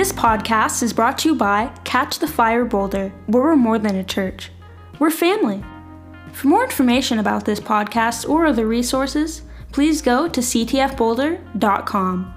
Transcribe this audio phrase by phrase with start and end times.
[0.00, 3.96] This podcast is brought to you by Catch the Fire Boulder, where we're more than
[3.96, 4.50] a church.
[4.98, 5.62] We're family.
[6.32, 9.42] For more information about this podcast or other resources,
[9.72, 12.34] please go to ctfboulder.com.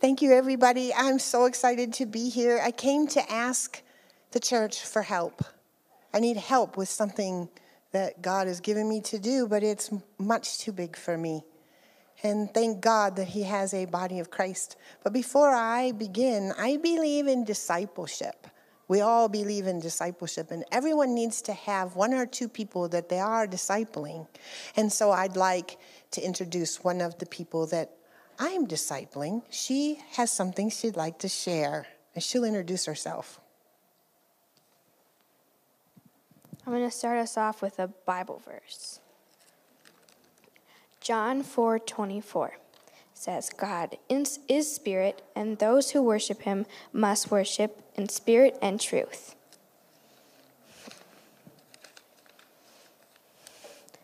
[0.00, 0.94] Thank you, everybody.
[0.94, 2.58] I'm so excited to be here.
[2.64, 3.82] I came to ask
[4.30, 5.44] the church for help.
[6.14, 7.50] I need help with something
[7.92, 11.44] that God has given me to do, but it's much too big for me.
[12.22, 14.76] And thank God that He has a body of Christ.
[15.04, 18.46] But before I begin, I believe in discipleship.
[18.88, 23.10] We all believe in discipleship, and everyone needs to have one or two people that
[23.10, 24.26] they are discipling.
[24.76, 25.78] And so I'd like
[26.12, 27.92] to introduce one of the people that
[28.38, 29.42] I am discipling.
[29.50, 33.40] She has something she'd like to share, and she'll introduce herself.
[36.66, 39.00] I'm going to start us off with a Bible verse.
[41.08, 42.58] John 4:24
[43.14, 49.34] says, "God is spirit, and those who worship him must worship in spirit and truth."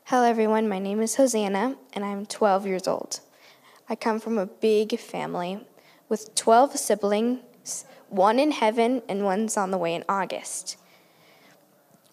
[0.05, 3.21] Hello everyone, my name is Hosanna and I'm 12 years old.
[3.87, 5.67] I come from a big family
[6.09, 10.79] with 12 siblings, one in heaven and one's on the way in August.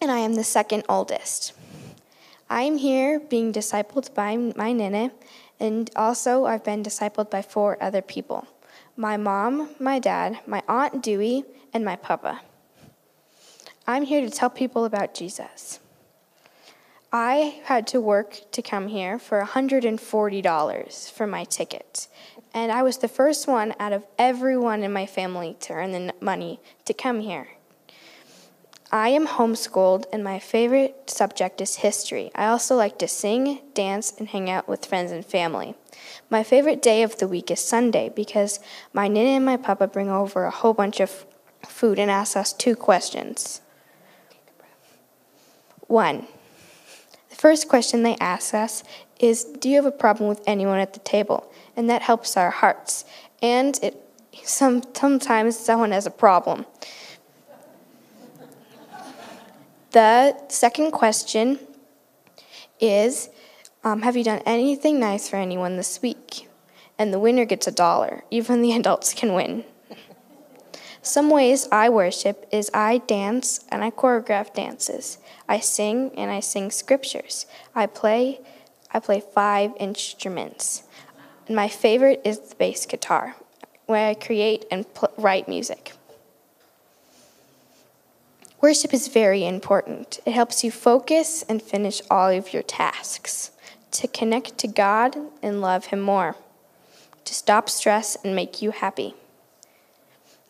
[0.02, 1.54] And I am the second oldest.
[2.52, 5.10] I am here being discipled by my nene,
[5.58, 8.46] and also I've been discipled by four other people
[8.94, 12.42] my mom, my dad, my aunt Dewey, and my papa.
[13.86, 15.80] I'm here to tell people about Jesus.
[17.10, 22.06] I had to work to come here for $140 for my ticket.
[22.52, 26.12] And I was the first one out of everyone in my family to earn the
[26.20, 27.48] money to come here.
[28.92, 32.30] I am homeschooled, and my favorite subject is history.
[32.34, 35.74] I also like to sing, dance, and hang out with friends and family.
[36.28, 38.60] My favorite day of the week is Sunday because
[38.92, 41.24] my nana and my papa bring over a whole bunch of
[41.66, 43.62] food and ask us two questions.
[45.86, 46.26] One,
[47.30, 48.84] the first question they ask us
[49.18, 51.50] is Do you have a problem with anyone at the table?
[51.76, 53.06] And that helps our hearts.
[53.40, 53.96] And it,
[54.44, 56.66] some, sometimes someone has a problem.
[59.92, 61.58] The second question
[62.80, 63.28] is
[63.84, 66.48] um, Have you done anything nice for anyone this week?
[66.98, 68.24] And the winner gets a dollar.
[68.30, 69.64] Even the adults can win.
[71.02, 75.18] Some ways I worship is I dance and I choreograph dances.
[75.48, 77.46] I sing and I sing scriptures.
[77.74, 78.40] I play
[78.94, 80.84] I play five instruments.
[81.46, 83.36] And my favorite is the bass guitar,
[83.86, 85.92] where I create and pl- write music.
[88.62, 90.20] Worship is very important.
[90.24, 93.50] It helps you focus and finish all of your tasks,
[93.90, 96.36] to connect to God and love Him more,
[97.24, 99.16] to stop stress and make you happy.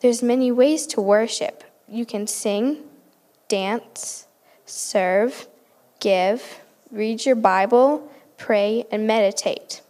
[0.00, 1.64] There's many ways to worship.
[1.88, 2.82] You can sing,
[3.48, 4.26] dance,
[4.66, 5.46] serve,
[5.98, 9.80] give, read your Bible, pray, and meditate.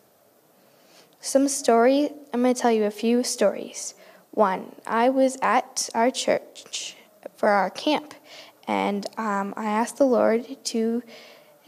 [1.20, 3.94] Some story, I'm going to tell you a few stories.
[4.30, 6.94] One, I was at our church
[7.42, 8.14] for our camp,
[8.68, 11.02] and um, I asked the Lord to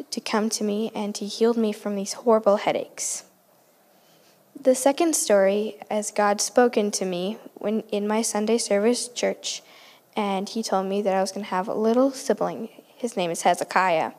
[0.08, 3.24] to come to me, and He healed me from these horrible headaches.
[4.54, 9.64] The second story, as God spoken to me when in my Sunday service church,
[10.14, 12.68] and He told me that I was going to have a little sibling.
[12.94, 14.12] His name is Hezekiah,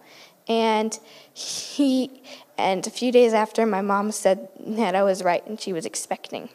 [0.50, 1.00] and
[1.34, 2.22] he
[2.58, 5.86] and a few days after, my mom said that I was right, and she was
[5.86, 6.50] expecting.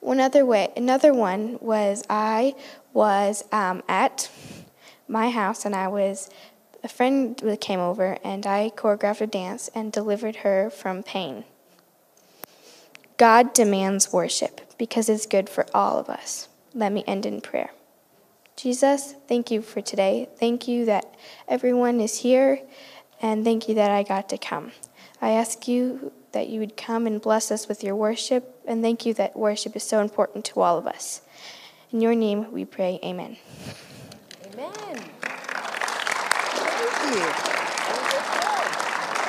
[0.00, 2.54] One other way, another one was I
[2.92, 4.30] was um, at
[5.08, 6.30] my house, and I was
[6.82, 11.44] a friend came over, and I choreographed a dance and delivered her from pain.
[13.16, 16.48] God demands worship because it's good for all of us.
[16.72, 17.70] Let me end in prayer.
[18.56, 20.28] Jesus, thank you for today.
[20.38, 21.14] Thank you that
[21.48, 22.60] everyone is here,
[23.20, 24.72] and thank you that I got to come.
[25.20, 29.04] I ask you that you would come and bless us with your worship, and thank
[29.04, 31.20] you that worship is so important to all of us.
[31.92, 33.36] In your name we pray, amen.
[34.52, 34.72] Amen.
[36.52, 37.50] Thank you.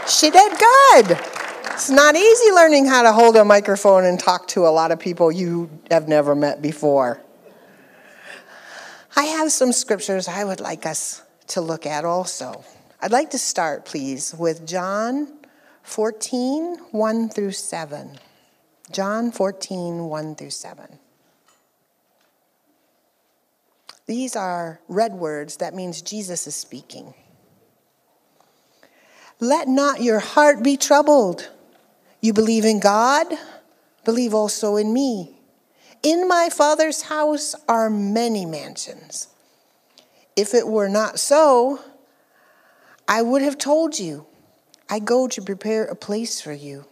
[0.08, 1.20] She did good.
[1.72, 5.00] It's not easy learning how to hold a microphone and talk to a lot of
[5.00, 7.20] people you have never met before.
[9.16, 12.64] I have some scriptures I would like us to look at also.
[13.02, 15.40] I'd like to start, please, with John
[15.82, 18.20] 14, 1 through 7.
[18.92, 21.00] John 14, 1 through 7.
[24.12, 27.14] These are red words, that means Jesus is speaking.
[29.40, 31.50] Let not your heart be troubled.
[32.20, 33.28] You believe in God,
[34.04, 35.40] believe also in me.
[36.04, 39.30] In my Father's house are many mansions.
[40.36, 41.80] If it were not so,
[43.08, 44.26] I would have told you.
[44.90, 46.84] I go to prepare a place for you.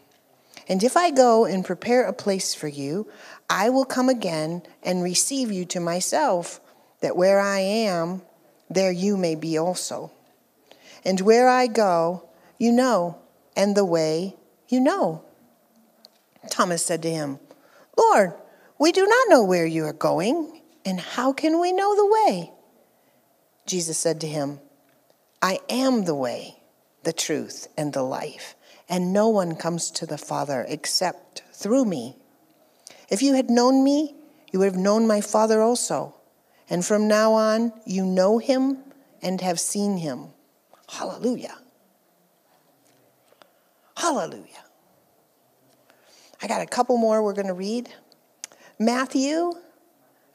[0.70, 3.10] And if I go and prepare a place for you,
[3.50, 6.62] I will come again and receive you to myself,
[7.02, 8.22] that where I am,
[8.70, 10.12] there you may be also.
[11.06, 13.18] And where I go, you know,
[13.56, 14.36] and the way
[14.68, 15.24] you know.
[16.50, 17.40] Thomas said to him,
[17.98, 18.34] Lord,
[18.78, 22.52] we do not know where you are going, and how can we know the way?
[23.66, 24.60] Jesus said to him,
[25.42, 26.58] I am the way,
[27.04, 28.56] the truth, and the life,
[28.88, 32.16] and no one comes to the Father except through me.
[33.10, 34.16] If you had known me,
[34.52, 36.16] you would have known my Father also.
[36.70, 38.78] And from now on, you know him
[39.22, 40.28] and have seen him.
[40.88, 41.58] Hallelujah.
[43.98, 44.64] Hallelujah.
[46.42, 47.90] I got a couple more we're going to read.
[48.78, 49.52] Matthew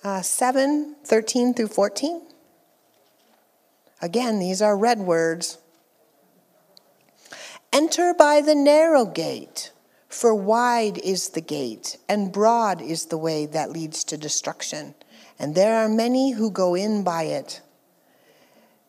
[0.02, 2.22] uh, 7 13 through 14.
[4.02, 5.58] Again, these are red words.
[7.72, 9.72] Enter by the narrow gate,
[10.08, 14.94] for wide is the gate, and broad is the way that leads to destruction,
[15.38, 17.60] and there are many who go in by it.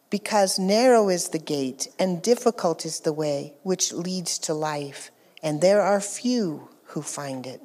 [0.10, 5.12] Because narrow is the gate, and difficult is the way which leads to life,
[5.42, 7.62] and there are few who find it.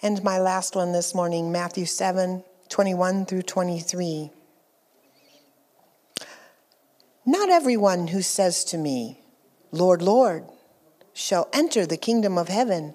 [0.00, 4.30] And my last one this morning, Matthew 7 21 through 23.
[7.24, 9.20] Not everyone who says to me,
[9.70, 10.44] Lord, Lord,
[11.12, 12.94] shall enter the kingdom of heaven,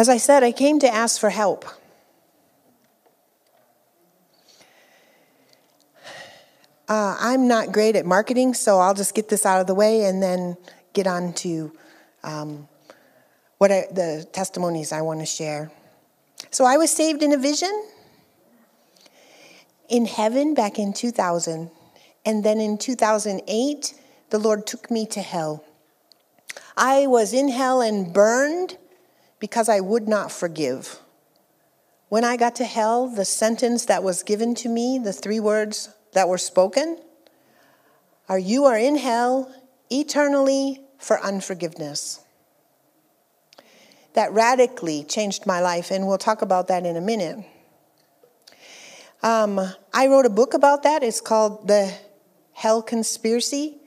[0.00, 1.66] As I said, I came to ask for help.
[6.88, 10.04] Uh, I'm not great at marketing, so I'll just get this out of the way
[10.04, 10.56] and then
[10.94, 11.72] get on to
[12.24, 12.66] um,
[13.58, 15.70] what I, the testimonies I want to share.
[16.50, 17.86] So I was saved in a vision
[19.90, 21.70] in heaven back in 2000.
[22.24, 24.00] And then in 2008,
[24.30, 25.62] the Lord took me to hell.
[26.74, 28.78] I was in hell and burned
[29.40, 31.00] because I would not forgive.
[32.08, 35.88] When I got to hell, the sentence that was given to me, the three words
[36.12, 36.98] that were spoken,
[38.28, 39.52] are You are in hell
[39.90, 42.20] eternally for unforgiveness
[44.14, 47.44] that radically changed my life, and we'll talk about that in a minute.
[49.22, 49.60] Um,
[49.92, 51.02] I wrote a book about that.
[51.02, 51.92] It's called The
[52.52, 53.78] Hell Conspiracy,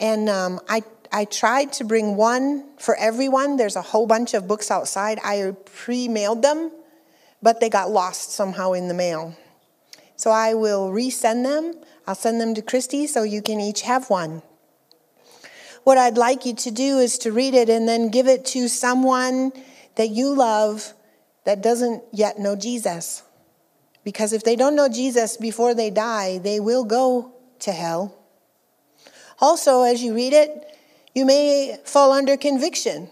[0.00, 0.82] and um, I
[1.16, 3.56] I tried to bring one for everyone.
[3.56, 5.18] There's a whole bunch of books outside.
[5.24, 6.70] I pre-mailed them,
[7.40, 9.34] but they got lost somehow in the mail.
[10.16, 11.72] So I will resend them.
[12.06, 14.42] I'll send them to Christy so you can each have one.
[15.84, 18.68] What I'd like you to do is to read it and then give it to
[18.68, 19.52] someone
[19.94, 20.92] that you love
[21.44, 23.22] that doesn't yet know Jesus.
[24.04, 28.14] Because if they don't know Jesus before they die, they will go to hell.
[29.40, 30.75] Also, as you read it,
[31.16, 33.08] you may fall under conviction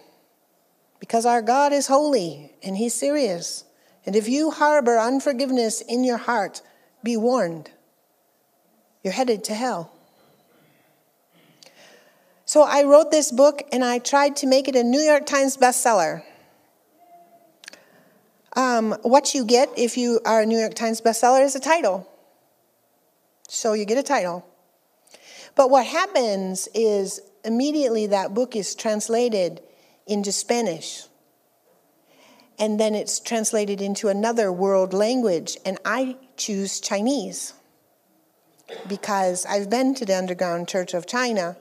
[1.00, 3.64] because our God is holy and He's serious.
[4.04, 6.60] And if you harbor unforgiveness in your heart,
[7.02, 7.70] be warned.
[9.02, 9.90] You're headed to hell.
[12.44, 15.56] So I wrote this book and I tried to make it a New York Times
[15.56, 16.24] bestseller.
[18.54, 22.06] Um, what you get if you are a New York Times bestseller is a title.
[23.48, 24.46] So you get a title.
[25.54, 29.60] But what happens is immediately that book is translated
[30.06, 31.04] into Spanish.
[32.58, 35.56] And then it's translated into another world language.
[35.64, 37.54] And I choose Chinese
[38.88, 41.56] because I've been to the Underground Church of China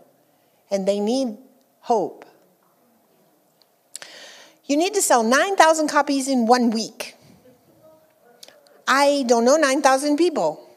[0.69, 1.37] and they need
[1.81, 2.25] hope.
[4.65, 7.15] You need to sell 9,000 copies in one week.
[8.87, 10.69] I don't know 9,000 people.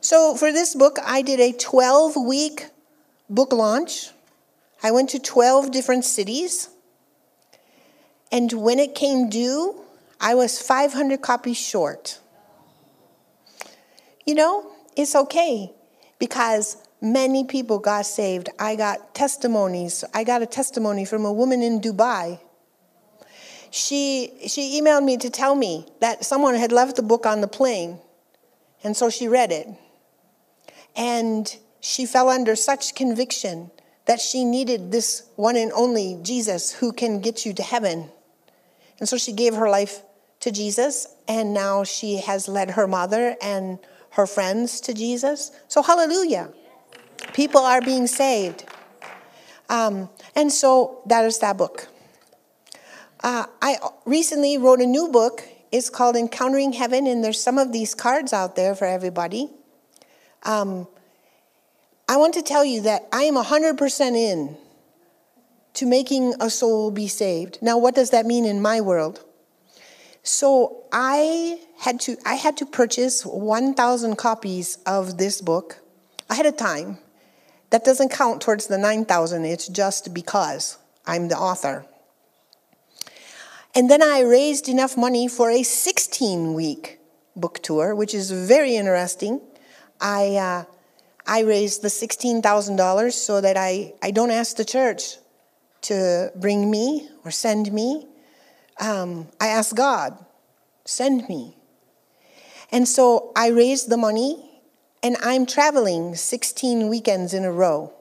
[0.00, 2.66] So for this book, I did a 12 week
[3.28, 4.10] book launch.
[4.82, 6.68] I went to 12 different cities.
[8.30, 9.80] And when it came due,
[10.20, 12.20] I was 500 copies short.
[14.26, 15.72] You know, it's okay
[16.18, 18.48] because Many people got saved.
[18.58, 20.02] I got testimonies.
[20.12, 22.40] I got a testimony from a woman in Dubai.
[23.70, 27.46] She, she emailed me to tell me that someone had left the book on the
[27.46, 28.00] plane,
[28.82, 29.68] and so she read it.
[30.96, 33.70] And she fell under such conviction
[34.06, 38.10] that she needed this one and only Jesus who can get you to heaven.
[38.98, 40.02] And so she gave her life
[40.40, 43.78] to Jesus, and now she has led her mother and
[44.10, 45.52] her friends to Jesus.
[45.68, 46.50] So, hallelujah.
[47.34, 48.64] People are being saved.
[49.68, 51.88] Um, and so that is that book.
[53.22, 55.42] Uh, I recently wrote a new book.
[55.70, 59.50] It's called Encountering Heaven, and there's some of these cards out there for everybody.
[60.44, 60.86] Um,
[62.08, 64.56] I want to tell you that I am 100% in
[65.74, 67.58] to making a soul be saved.
[67.60, 69.24] Now, what does that mean in my world?
[70.22, 75.78] So I had to I had to purchase 1,000 copies of this book
[76.28, 76.98] ahead of time.
[77.70, 79.44] That doesn't count towards the 9,000.
[79.44, 81.84] It's just because I'm the author.
[83.74, 86.98] And then I raised enough money for a 16 week
[87.36, 89.40] book tour, which is very interesting.
[90.00, 90.64] I, uh,
[91.28, 95.18] I raised the $16,000 so that I, I don't ask the church
[95.82, 98.06] to bring me or send me.
[98.80, 100.18] Um, I ask God,
[100.86, 101.54] send me.
[102.72, 104.42] And so I raised the money
[105.02, 107.92] and I'm traveling 16 weekends in a row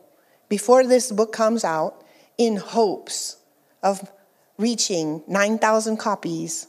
[0.47, 2.03] before this book comes out
[2.37, 3.37] in hopes
[3.83, 4.09] of
[4.57, 6.67] reaching 9,000 copies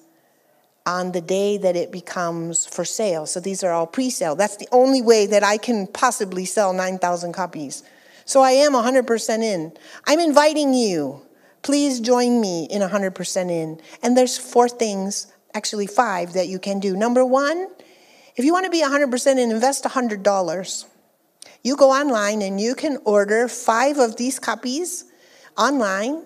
[0.88, 3.26] on the day that it becomes for sale.
[3.26, 4.35] So these are all pre sale.
[4.35, 7.83] That's the only way that I can possibly sell 9,000 copies.
[8.25, 9.73] So I am 100% in.
[10.07, 11.21] I'm inviting you.
[11.61, 13.80] Please join me in 100% in.
[14.02, 16.97] And there's four things, actually five, that you can do.
[16.97, 17.68] Number one,
[18.37, 20.85] if you want to be 100% and invest $100,
[21.62, 25.04] you go online and you can order five of these copies
[25.59, 26.25] online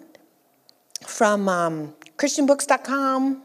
[1.04, 3.42] from um, ChristianBooks.com,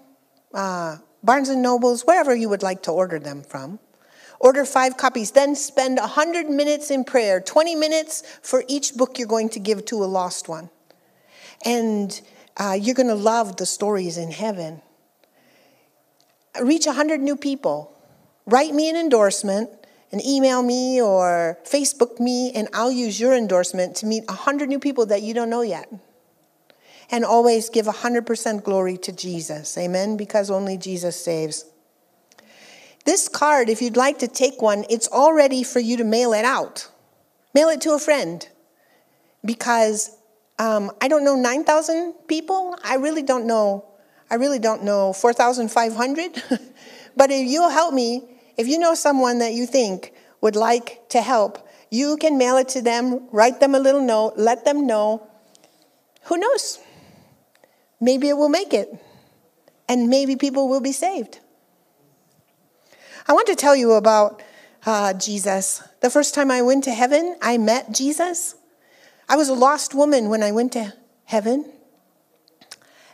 [0.53, 3.79] uh, Barnes and Nobles, wherever you would like to order them from.
[4.39, 9.27] Order five copies, then spend 100 minutes in prayer, 20 minutes for each book you're
[9.27, 10.69] going to give to a lost one.
[11.65, 12.19] And
[12.55, 14.81] uh, you're going to love the stories in heaven.
[16.61, 17.97] Reach 100 new people
[18.47, 19.69] write me an endorsement
[20.11, 24.79] and email me or Facebook me, and I'll use your endorsement to meet 100 new
[24.79, 25.91] people that you don't know yet.
[27.09, 29.77] And always give 100% glory to Jesus.
[29.77, 30.17] Amen?
[30.17, 31.65] Because only Jesus saves.
[33.05, 36.33] This card, if you'd like to take one, it's all ready for you to mail
[36.33, 36.89] it out.
[37.53, 38.45] Mail it to a friend.
[39.45, 40.17] Because
[40.59, 42.77] um, I don't know 9,000 people.
[42.83, 43.85] I really don't know.
[44.29, 46.43] I really don't know 4,500.
[47.15, 48.23] but if you'll help me,
[48.57, 52.67] if you know someone that you think would like to help, you can mail it
[52.69, 55.25] to them, write them a little note, let them know.
[56.23, 56.79] Who knows?
[57.99, 58.93] Maybe it will make it,
[59.89, 61.39] and maybe people will be saved.
[63.27, 64.41] I want to tell you about
[64.85, 65.83] uh, Jesus.
[66.01, 68.55] The first time I went to heaven, I met Jesus.
[69.27, 70.93] I was a lost woman when I went to
[71.25, 71.71] heaven.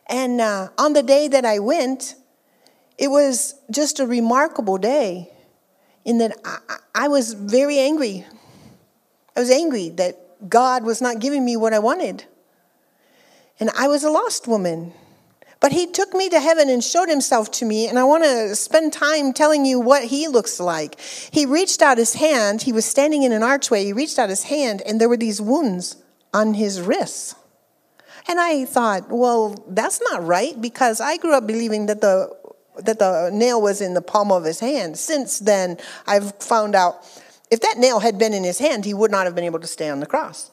[0.08, 2.16] And uh, on the day that I went,
[2.98, 5.32] it was just a remarkable day
[6.06, 6.60] in that I,
[6.94, 8.26] I was very angry.
[9.36, 12.26] I was angry that God was not giving me what I wanted.
[13.60, 14.94] And I was a lost woman.
[15.60, 18.54] But he took me to heaven and showed himself to me, and I want to
[18.54, 21.00] spend time telling you what he looks like.
[21.00, 24.44] He reached out his hand, he was standing in an archway, he reached out his
[24.44, 25.96] hand, and there were these wounds
[26.34, 27.36] on his wrists.
[28.28, 32.36] And I thought, well, that's not right because I grew up believing that the
[32.80, 34.98] that the nail was in the palm of his hand.
[34.98, 37.06] Since then, I've found out
[37.52, 39.68] if that nail had been in his hand, he would not have been able to
[39.68, 40.50] stay on the cross.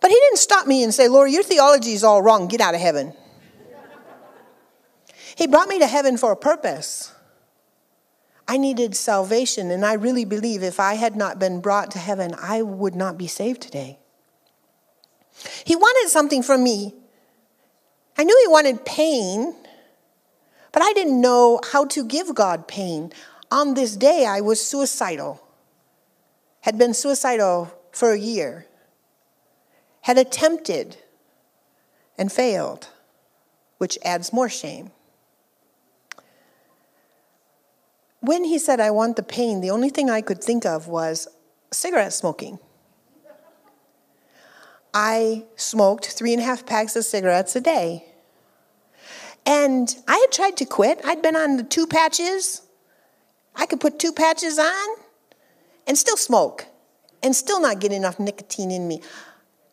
[0.00, 2.48] But he didn't stop me and say, Lord, your theology is all wrong.
[2.48, 3.14] Get out of heaven.
[5.36, 7.12] he brought me to heaven for a purpose.
[8.46, 12.34] I needed salvation, and I really believe if I had not been brought to heaven,
[12.40, 13.98] I would not be saved today.
[15.64, 16.94] He wanted something from me.
[18.16, 19.54] I knew he wanted pain,
[20.72, 23.12] but I didn't know how to give God pain.
[23.50, 25.42] On this day, I was suicidal,
[26.62, 28.66] had been suicidal for a year,
[30.08, 30.96] had attempted
[32.16, 32.88] and failed,
[33.76, 34.90] which adds more shame.
[38.20, 41.28] When he said, I want the pain, the only thing I could think of was
[41.70, 42.58] cigarette smoking.
[44.94, 48.06] I smoked three and a half packs of cigarettes a day.
[49.44, 51.02] And I had tried to quit.
[51.04, 52.62] I'd been on the two patches.
[53.54, 54.88] I could put two patches on
[55.86, 56.64] and still smoke.
[57.22, 59.02] and still not get enough nicotine in me.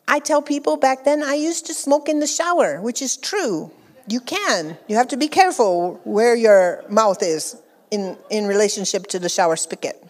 [0.08, 3.72] I tell people back then I used to smoke in the shower, which is true.
[4.08, 4.78] You can.
[4.86, 7.60] You have to be careful where your mouth is
[7.90, 10.02] in, in relationship to the shower spigot.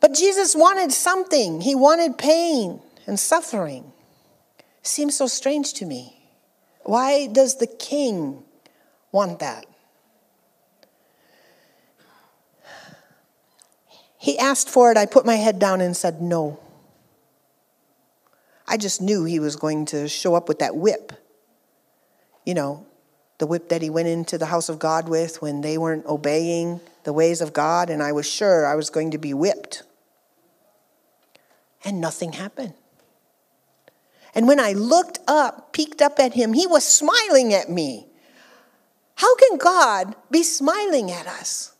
[0.00, 1.60] But Jesus wanted something.
[1.60, 3.92] He wanted pain and suffering.
[4.82, 6.28] Seems so strange to me.
[6.82, 8.42] Why does the king
[9.12, 9.64] want that?
[14.18, 14.96] He asked for it.
[14.96, 16.58] I put my head down and said no.
[18.74, 21.12] I just knew he was going to show up with that whip.
[22.44, 22.84] You know,
[23.38, 26.80] the whip that he went into the house of God with when they weren't obeying
[27.04, 29.84] the ways of God, and I was sure I was going to be whipped.
[31.84, 32.74] And nothing happened.
[34.34, 38.08] And when I looked up, peeked up at him, he was smiling at me.
[39.14, 41.74] How can God be smiling at us?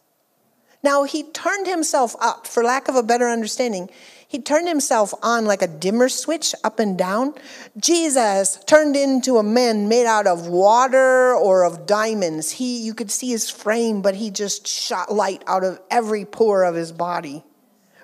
[0.85, 3.91] Now, he turned himself up, for lack of a better understanding.
[4.35, 7.35] He turned himself on like a dimmer switch up and down.
[7.77, 12.51] Jesus turned into a man made out of water or of diamonds.
[12.51, 16.65] He you could see his frame, but he just shot light out of every pore
[16.65, 17.45] of his body.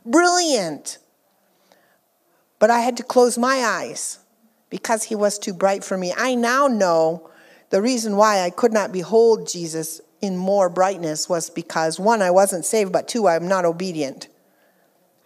[0.06, 0.98] Brilliant.
[2.60, 4.20] But I had to close my eyes
[4.68, 6.14] because he was too bright for me.
[6.16, 7.28] I now know
[7.70, 12.30] the reason why I could not behold Jesus in more brightness was because one, I
[12.30, 14.28] wasn't saved, but two, I'm not obedient.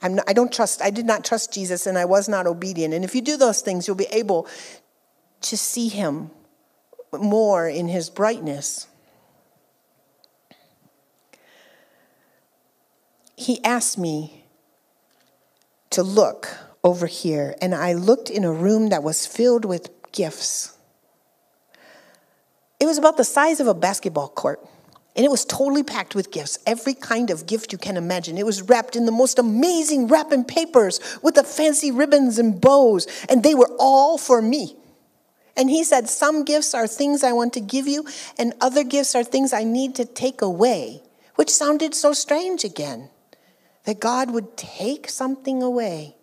[0.05, 2.93] I'm not, I don't trust, I did not trust Jesus and I was not obedient.
[2.93, 4.47] And if you do those things, you'll be able
[5.41, 6.31] to see him
[7.11, 8.87] more in his brightness.
[13.35, 14.45] He asked me
[15.89, 16.49] to look
[16.83, 20.77] over here, and I looked in a room that was filled with gifts.
[22.79, 24.61] It was about the size of a basketball court.
[25.17, 28.37] And it was totally packed with gifts, every kind of gift you can imagine.
[28.37, 33.07] It was wrapped in the most amazing wrapping papers with the fancy ribbons and bows,
[33.29, 34.77] and they were all for me.
[35.57, 38.05] And he said, Some gifts are things I want to give you,
[38.39, 41.03] and other gifts are things I need to take away,
[41.37, 43.11] which sounded so strange again
[43.85, 46.17] that God would take something away.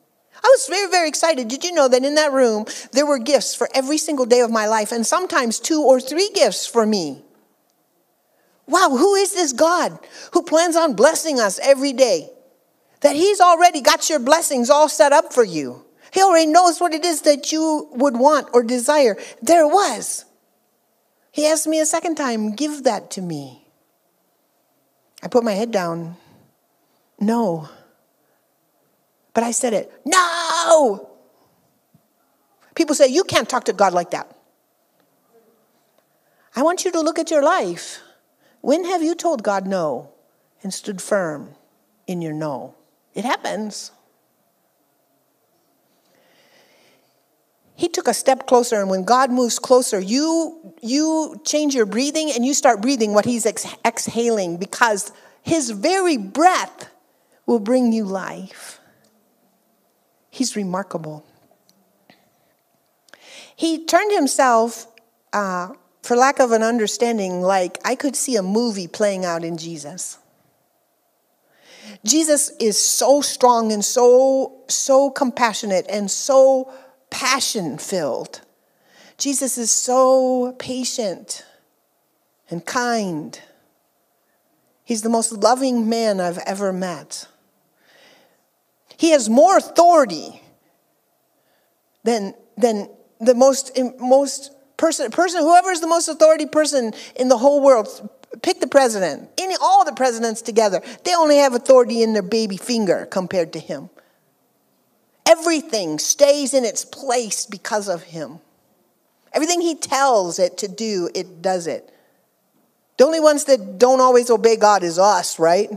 [0.43, 1.47] I was very, very excited.
[1.47, 4.51] Did you know that in that room there were gifts for every single day of
[4.51, 7.23] my life, and sometimes two or three gifts for me?
[8.71, 9.99] Wow, who is this God
[10.31, 12.29] who plans on blessing us every day?
[13.01, 15.83] That He's already got your blessings all set up for you.
[16.13, 19.17] He already knows what it is that you would want or desire.
[19.41, 20.23] There it was.
[21.31, 23.65] He asked me a second time, Give that to me.
[25.21, 26.15] I put my head down.
[27.19, 27.69] No.
[29.33, 31.09] But I said it, No!
[32.73, 34.33] People say, You can't talk to God like that.
[36.55, 37.99] I want you to look at your life.
[38.61, 40.11] When have you told God no
[40.63, 41.55] and stood firm
[42.07, 42.75] in your no?
[43.13, 43.91] It happens.
[47.75, 52.31] He took a step closer, and when God moves closer, you, you change your breathing
[52.31, 56.91] and you start breathing what He's ex- exhaling because His very breath
[57.47, 58.79] will bring you life.
[60.29, 61.25] He's remarkable.
[63.55, 64.87] He turned himself
[65.33, 69.57] uh, for lack of an understanding, like I could see a movie playing out in
[69.57, 70.17] Jesus.
[72.05, 76.71] Jesus is so strong and so so compassionate and so
[77.09, 78.41] passion filled.
[79.17, 81.45] Jesus is so patient
[82.49, 83.39] and kind.
[84.83, 87.27] He's the most loving man I've ever met.
[88.97, 90.41] He has more authority
[92.03, 94.51] than, than the most, most
[94.81, 97.87] person, person, whoever is the most authority person in the whole world,
[98.41, 99.29] pick the president.
[99.37, 103.59] Any, all the presidents together, they only have authority in their baby finger compared to
[103.59, 103.91] him.
[105.27, 108.39] Everything stays in its place because of him.
[109.33, 111.93] Everything he tells it to do, it does it.
[112.97, 115.69] The only ones that don't always obey God is us, right?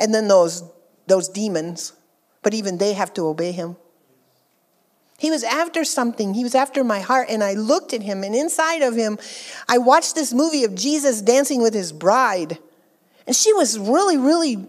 [0.00, 0.64] And then those,
[1.06, 1.92] those demons.
[2.42, 3.76] But even they have to obey him.
[5.22, 6.34] He was after something.
[6.34, 7.28] He was after my heart.
[7.30, 9.20] And I looked at him, and inside of him,
[9.68, 12.58] I watched this movie of Jesus dancing with his bride.
[13.24, 14.68] And she was really, really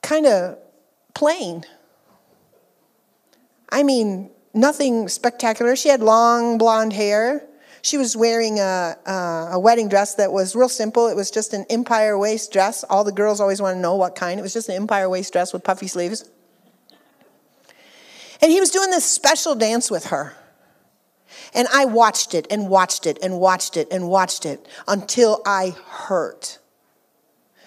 [0.00, 0.56] kind of
[1.14, 1.66] plain.
[3.68, 5.76] I mean, nothing spectacular.
[5.76, 7.46] She had long blonde hair.
[7.82, 9.12] She was wearing a, a,
[9.52, 11.06] a, wedding dress that was real simple.
[11.06, 12.82] It was just an empire waist dress.
[12.82, 14.40] All the girls always want to know what kind.
[14.40, 16.30] It was just an empire waist dress with puffy sleeves.
[18.40, 20.34] And he was doing this special dance with her.
[21.54, 25.74] And I watched it and watched it and watched it and watched it until I
[25.86, 26.58] hurt.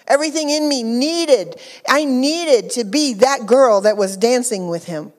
[0.06, 5.12] Everything in me needed, I needed to be that girl that was dancing with him.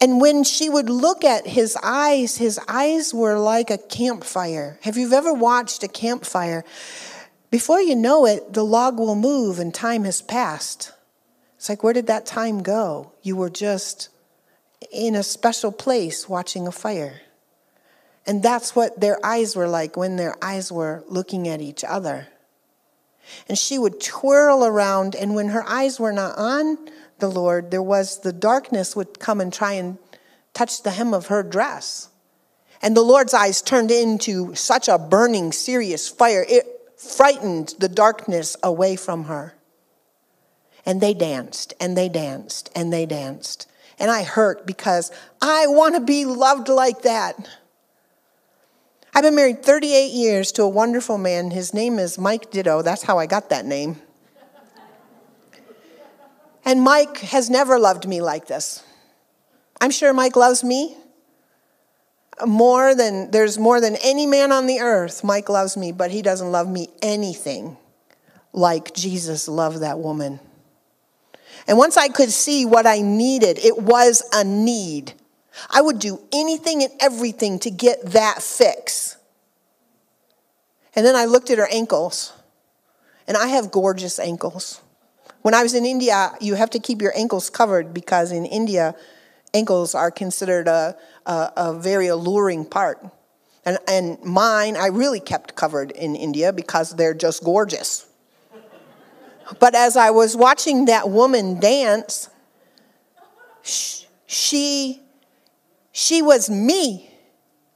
[0.00, 4.78] And when she would look at his eyes, his eyes were like a campfire.
[4.82, 6.64] Have you ever watched a campfire?
[7.50, 10.92] Before you know it, the log will move and time has passed.
[11.56, 13.12] It's like, where did that time go?
[13.22, 14.08] You were just
[14.90, 17.20] in a special place watching a fire.
[18.26, 22.28] And that's what their eyes were like when their eyes were looking at each other.
[23.48, 26.78] And she would twirl around, and when her eyes were not on
[27.18, 29.98] the Lord, there was the darkness would come and try and
[30.54, 32.08] touch the hem of her dress.
[32.82, 36.66] And the Lord's eyes turned into such a burning, serious fire, it
[36.96, 39.54] frightened the darkness away from her.
[40.86, 43.69] And they danced, and they danced, and they danced.
[44.00, 47.36] And I hurt because I want to be loved like that.
[49.14, 51.50] I've been married 38 years to a wonderful man.
[51.50, 52.82] His name is Mike Ditto.
[52.82, 54.00] That's how I got that name.
[56.64, 58.84] And Mike has never loved me like this.
[59.80, 60.96] I'm sure Mike loves me
[62.46, 65.24] more than there's more than any man on the earth.
[65.24, 67.76] Mike loves me, but he doesn't love me anything
[68.52, 70.40] like Jesus loved that woman.
[71.70, 75.12] And once I could see what I needed, it was a need.
[75.70, 79.16] I would do anything and everything to get that fix.
[80.96, 82.32] And then I looked at her ankles,
[83.28, 84.80] and I have gorgeous ankles.
[85.42, 88.96] When I was in India, you have to keep your ankles covered because in India,
[89.54, 92.98] ankles are considered a, a, a very alluring part.
[93.64, 98.09] And, and mine, I really kept covered in India because they're just gorgeous.
[99.58, 102.28] But as I was watching that woman dance,
[103.62, 105.00] she,
[105.92, 107.10] she was me.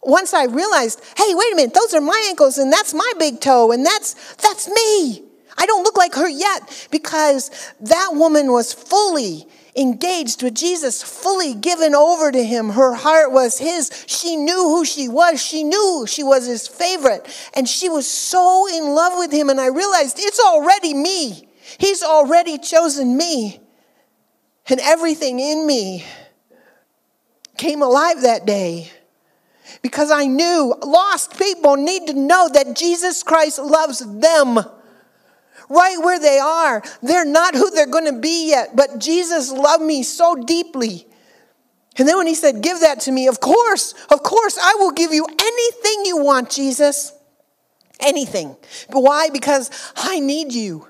[0.03, 3.41] Once I realized, hey, wait a minute, those are my ankles and that's my big
[3.41, 5.23] toe and that's, that's me.
[5.57, 11.55] I don't look like her yet because that woman was fully engaged with Jesus, fully
[11.55, 12.71] given over to him.
[12.71, 14.05] Her heart was his.
[14.07, 15.43] She knew who she was.
[15.43, 17.27] She knew she was his favorite.
[17.55, 19.49] And she was so in love with him.
[19.49, 21.49] And I realized it's already me.
[21.79, 23.61] He's already chosen me.
[24.69, 26.05] And everything in me
[27.57, 28.91] came alive that day
[29.83, 34.59] because I knew lost people need to know that Jesus Christ loves them
[35.69, 36.83] right where they are.
[37.03, 41.07] They're not who they're going to be yet, but Jesus loved me so deeply.
[41.97, 44.91] And then when he said, Give that to me, of course, of course, I will
[44.91, 47.13] give you anything you want, Jesus.
[48.01, 48.57] Anything.
[48.91, 49.29] But why?
[49.31, 50.89] Because I need you.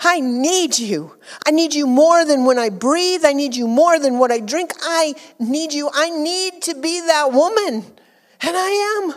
[0.00, 1.16] I need you.
[1.46, 3.24] I need you more than when I breathe.
[3.24, 4.72] I need you more than what I drink.
[4.82, 5.90] I need you.
[5.92, 7.84] I need to be that woman.
[8.40, 9.14] And I am.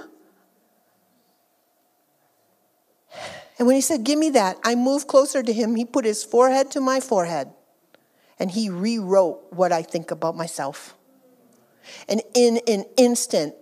[3.58, 5.76] And when he said, Give me that, I moved closer to him.
[5.76, 7.52] He put his forehead to my forehead
[8.40, 10.96] and he rewrote what I think about myself.
[12.08, 13.56] And in an instant,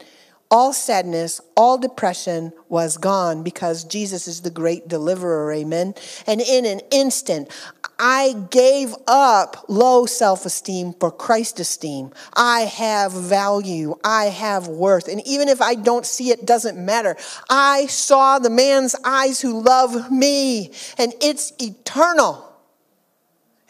[0.51, 5.95] all sadness, all depression was gone because Jesus is the great deliverer, amen.
[6.27, 7.49] And in an instant,
[7.97, 12.11] I gave up low self esteem for Christ esteem.
[12.33, 15.07] I have value, I have worth.
[15.07, 17.15] And even if I don't see it, doesn't matter.
[17.49, 22.43] I saw the man's eyes who love me, and it's eternal.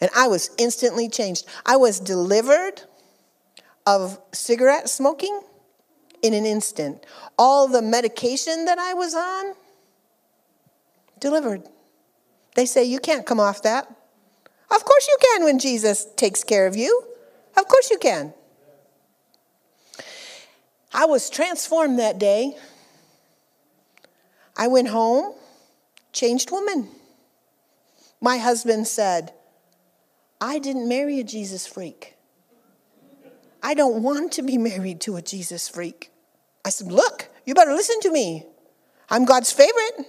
[0.00, 1.46] And I was instantly changed.
[1.64, 2.82] I was delivered
[3.86, 5.40] of cigarette smoking
[6.22, 7.04] in an instant.
[7.38, 9.54] All the medication that I was on,
[11.18, 11.62] delivered.
[12.54, 13.88] They say, You can't come off that.
[14.70, 17.04] Of course you can when Jesus takes care of you.
[17.56, 18.34] Of course you can.
[20.92, 22.56] I was transformed that day.
[24.56, 25.34] I went home,
[26.12, 26.88] changed woman.
[28.20, 29.32] My husband said,
[30.40, 32.15] I didn't marry a Jesus freak.
[33.66, 36.12] I don't want to be married to a Jesus freak.
[36.64, 38.46] I said, Look, you better listen to me.
[39.10, 40.06] I'm God's favorite.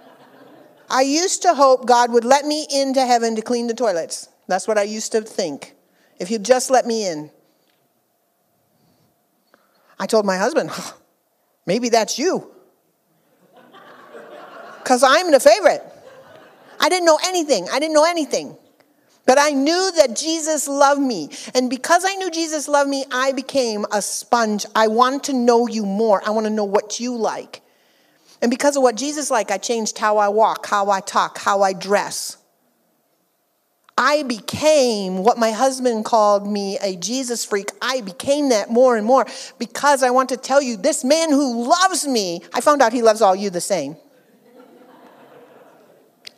[0.90, 4.30] I used to hope God would let me into heaven to clean the toilets.
[4.48, 5.74] That's what I used to think.
[6.18, 7.30] If he'd just let me in.
[9.98, 10.70] I told my husband,
[11.66, 12.50] maybe that's you.
[14.78, 15.84] Because I'm the favorite.
[16.80, 17.68] I didn't know anything.
[17.70, 18.56] I didn't know anything.
[19.30, 21.30] But I knew that Jesus loved me.
[21.54, 24.66] And because I knew Jesus loved me, I became a sponge.
[24.74, 26.20] I want to know you more.
[26.26, 27.62] I want to know what you like.
[28.42, 31.62] And because of what Jesus liked, I changed how I walk, how I talk, how
[31.62, 32.38] I dress.
[33.96, 37.70] I became what my husband called me a Jesus freak.
[37.80, 39.28] I became that more and more
[39.60, 43.00] because I want to tell you this man who loves me, I found out he
[43.00, 43.96] loves all you the same.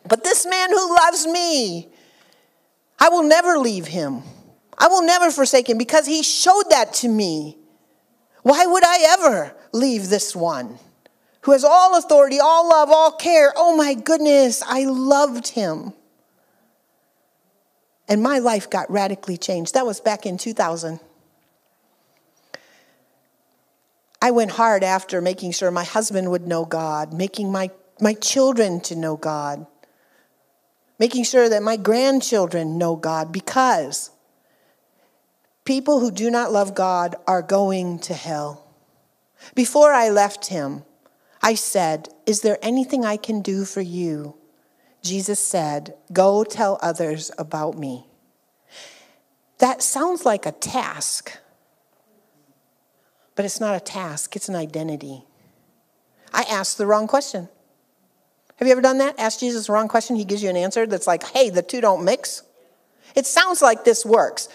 [0.07, 1.89] But this man who loves me,
[3.03, 4.23] I will never leave him.
[4.79, 7.59] I will never forsake him because he showed that to me.
[8.45, 10.79] Why would I ever leave this one
[11.41, 13.53] who has all authority, all love, all care?
[13.57, 15.95] Oh my goodness, I loved him.
[18.07, 19.75] And my life got radically changed.
[19.75, 21.01] That was back in 2000.
[24.21, 28.81] I went hard after making sure my husband would know God, making my, my children
[28.83, 29.67] to know God,
[31.03, 34.13] making sure that my grandchildren know God, because
[35.65, 38.69] people who do not love God are going to hell.
[39.57, 40.85] Before I left him,
[41.43, 44.37] I said, Is there anything I can do for you?
[45.03, 48.07] Jesus said, Go tell others about me.
[49.59, 51.37] That sounds like a task.
[53.35, 55.25] But it's not a task, it's an identity.
[56.33, 57.49] I asked the wrong question.
[58.57, 59.19] Have you ever done that?
[59.19, 61.81] Ask Jesus the wrong question, he gives you an answer that's like, hey, the two
[61.81, 62.43] don't mix.
[63.15, 64.49] It sounds like this works.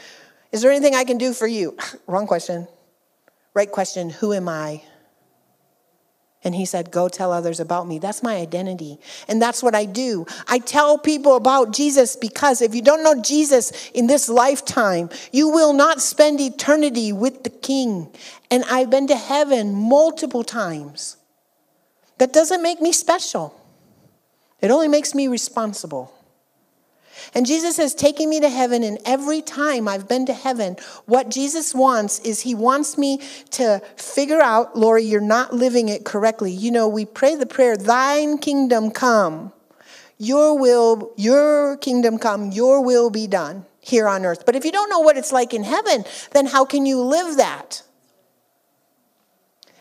[0.51, 1.77] Is there anything I can do for you?
[2.07, 2.67] wrong question.
[3.53, 4.83] Right question, who am I?
[6.43, 7.99] And he said, Go tell others about me.
[7.99, 8.99] That's my identity.
[9.27, 10.25] And that's what I do.
[10.47, 15.49] I tell people about Jesus because if you don't know Jesus in this lifetime, you
[15.49, 18.09] will not spend eternity with the King.
[18.51, 21.17] And I've been to heaven multiple times.
[22.19, 23.56] That doesn't make me special,
[24.61, 26.13] it only makes me responsible.
[27.33, 31.29] And Jesus has taken me to heaven, and every time I've been to heaven, what
[31.29, 33.19] Jesus wants is He wants me
[33.51, 36.51] to figure out, Laurie, you're not living it correctly.
[36.51, 39.51] You know, we pray the prayer, Thine kingdom come,
[40.17, 44.45] your will, your kingdom come, your will be done here on earth.
[44.45, 47.37] But if you don't know what it's like in heaven, then how can you live
[47.37, 47.83] that?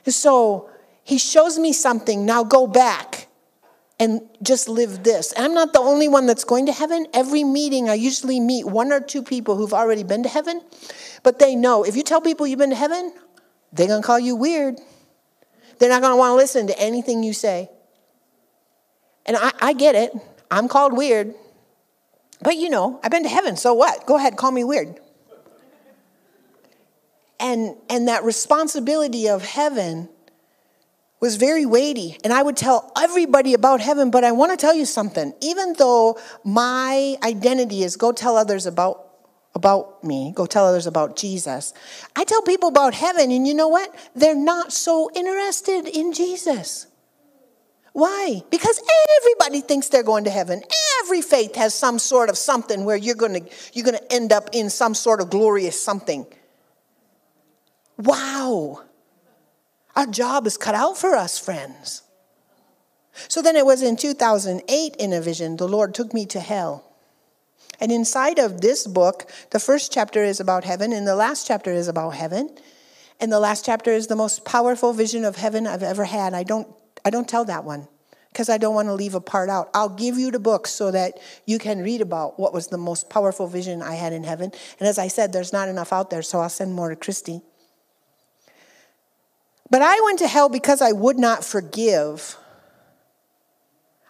[0.07, 0.71] So
[1.05, 3.26] He shows me something, now go back
[3.99, 5.33] and just live this.
[5.37, 7.07] I'm not the only one that's going to heaven.
[7.15, 10.61] Every meeting, I usually meet one or two people who've already been to heaven,
[11.23, 13.13] but they know if you tell people you've been to heaven,
[13.73, 14.79] they're going to call you weird.
[15.79, 17.71] They're not going to want to listen to anything you say.
[19.25, 20.13] And I, I get it.
[20.51, 21.35] I'm called weird.
[22.43, 24.07] But you know, I've been to heaven, so what?
[24.07, 25.01] Go ahead, call me weird.
[27.41, 30.09] And, and that responsibility of heaven
[31.27, 32.17] was very weighty.
[32.23, 35.35] And I would tell everybody about heaven, but I want to tell you something.
[35.41, 39.03] Even though my identity is go tell others about
[39.55, 41.73] about me, go tell others about Jesus.
[42.15, 43.93] I tell people about heaven, and you know what?
[44.15, 46.87] They're not so interested in Jesus.
[47.95, 48.43] Why?
[48.51, 48.79] Because
[49.19, 50.63] everybody thinks they're going to heaven.
[51.03, 54.31] Every faith has some sort of something where you're going to you're going to end
[54.33, 56.27] up in some sort of glorious something.
[57.97, 58.86] Wow.
[59.97, 62.03] Our job is cut out for us, friends.
[63.29, 66.85] So then it was in 2008 in a vision, the Lord took me to hell.
[67.81, 71.73] And inside of this book, the first chapter is about heaven, and the last chapter
[71.73, 72.55] is about heaven.
[73.19, 76.35] And the last chapter is the most powerful vision of heaven I've ever had.
[76.35, 76.69] I don't,
[77.05, 77.89] I don't tell that one
[78.31, 79.71] because I don't want to leave a part out.
[79.73, 83.09] I'll give you the book so that you can read about what was the most
[83.09, 84.53] powerful vision I had in heaven.
[84.79, 87.41] And as I said, there's not enough out there, so I'll send more to Christy.
[89.71, 92.37] But I went to hell because I would not forgive.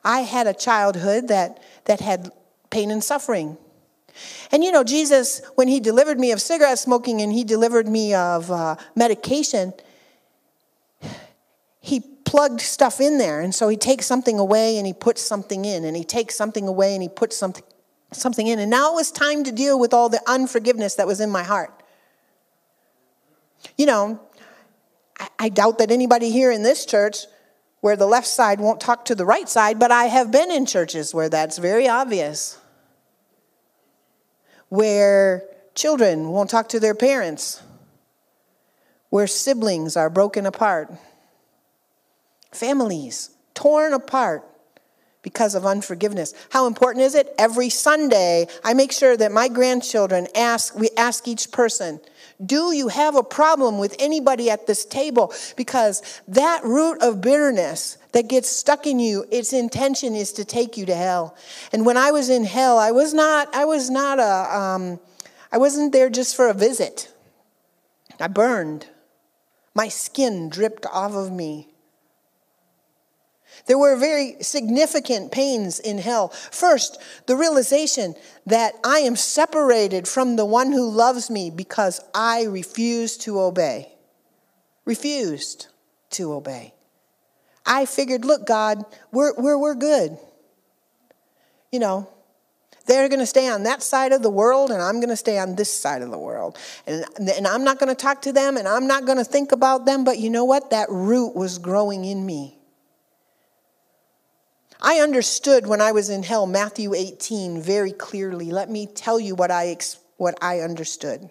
[0.05, 2.31] I had a childhood that, that had
[2.71, 3.57] pain and suffering.
[4.53, 8.15] And you know, Jesus, when he delivered me of cigarette smoking and he delivered me
[8.15, 9.73] of uh, medication,
[11.81, 13.41] he plugged stuff in there.
[13.41, 16.67] And so he takes something away and he puts something in, and he takes something
[16.69, 17.65] away and he puts something,
[18.13, 18.59] something in.
[18.59, 21.43] And now it was time to deal with all the unforgiveness that was in my
[21.43, 21.83] heart.
[23.79, 24.21] You know,
[25.39, 27.27] I doubt that anybody here in this church
[27.81, 30.67] where the left side won't talk to the right side, but I have been in
[30.67, 32.59] churches where that's very obvious.
[34.69, 37.63] Where children won't talk to their parents,
[39.11, 40.93] where siblings are broken apart,
[42.51, 44.43] families torn apart
[45.23, 46.35] because of unforgiveness.
[46.51, 47.35] How important is it?
[47.39, 52.01] Every Sunday, I make sure that my grandchildren ask, we ask each person,
[52.45, 55.33] do you have a problem with anybody at this table?
[55.57, 60.77] Because that root of bitterness that gets stuck in you, its intention is to take
[60.77, 61.37] you to hell.
[61.73, 65.01] And when I was in hell, I was not, I was not a, um,
[65.51, 67.13] I wasn't there just for a visit.
[68.21, 68.87] I burned.
[69.75, 71.69] My skin dripped off of me.
[73.67, 76.29] There were very significant pains in hell.
[76.29, 78.15] First, the realization
[78.47, 83.93] that I am separated from the one who loves me because I refused to obey.
[84.85, 85.67] Refused
[86.11, 86.75] to obey.
[87.67, 90.17] I figured, look, God, we're, we're, we're good.
[91.73, 92.09] you know,
[92.87, 95.39] they're going to stay on that side of the world, and I'm going to stay
[95.39, 96.57] on this side of the world.
[96.87, 99.51] And, and I'm not going to talk to them, and I'm not going to think
[99.51, 100.05] about them.
[100.05, 100.71] But you know what?
[100.71, 102.59] That root was growing in me.
[104.81, 108.51] I understood when I was in hell Matthew 18 very clearly.
[108.51, 109.77] Let me tell you what I,
[110.17, 111.31] what I understood.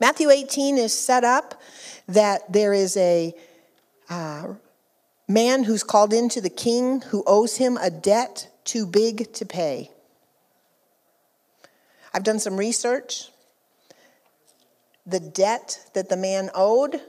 [0.00, 1.60] Matthew 18 is set up
[2.06, 3.34] that there is a
[4.08, 4.54] uh,
[5.28, 9.90] man who's called into the king who owes him a debt too big to pay.
[12.12, 13.30] I've done some research.
[15.06, 17.00] The debt that the man owed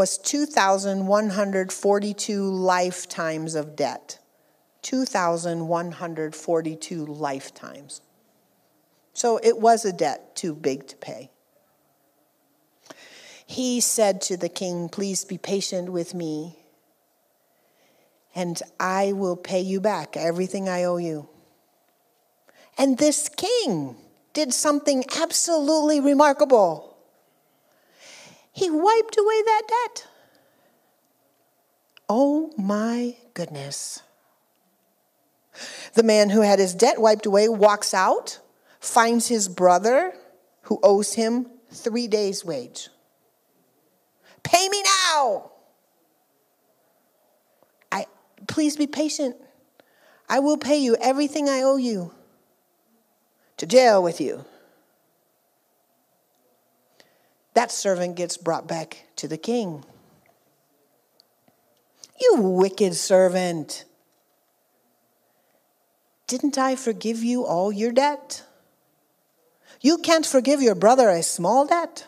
[0.00, 4.18] was 2,142 lifetimes of debt.
[4.80, 8.00] 2,142 lifetimes.
[9.12, 11.30] So it was a debt too big to pay.
[13.44, 16.56] He said to the king, Please be patient with me,
[18.34, 21.28] and I will pay you back everything I owe you.
[22.78, 23.96] And this king
[24.32, 26.89] did something absolutely remarkable.
[28.52, 30.06] He wiped away that debt.
[32.08, 34.02] Oh my goodness.
[35.94, 38.40] The man who had his debt wiped away walks out,
[38.80, 40.14] finds his brother
[40.62, 42.88] who owes him three days' wage.
[44.42, 45.50] Pay me now.
[47.92, 48.06] I
[48.48, 49.36] please be patient.
[50.28, 52.12] I will pay you everything I owe you.
[53.58, 54.44] To jail with you.
[57.54, 59.84] That servant gets brought back to the king.
[62.20, 63.84] You wicked servant.
[66.26, 68.44] Didn't I forgive you all your debt?
[69.80, 72.06] You can't forgive your brother a small debt?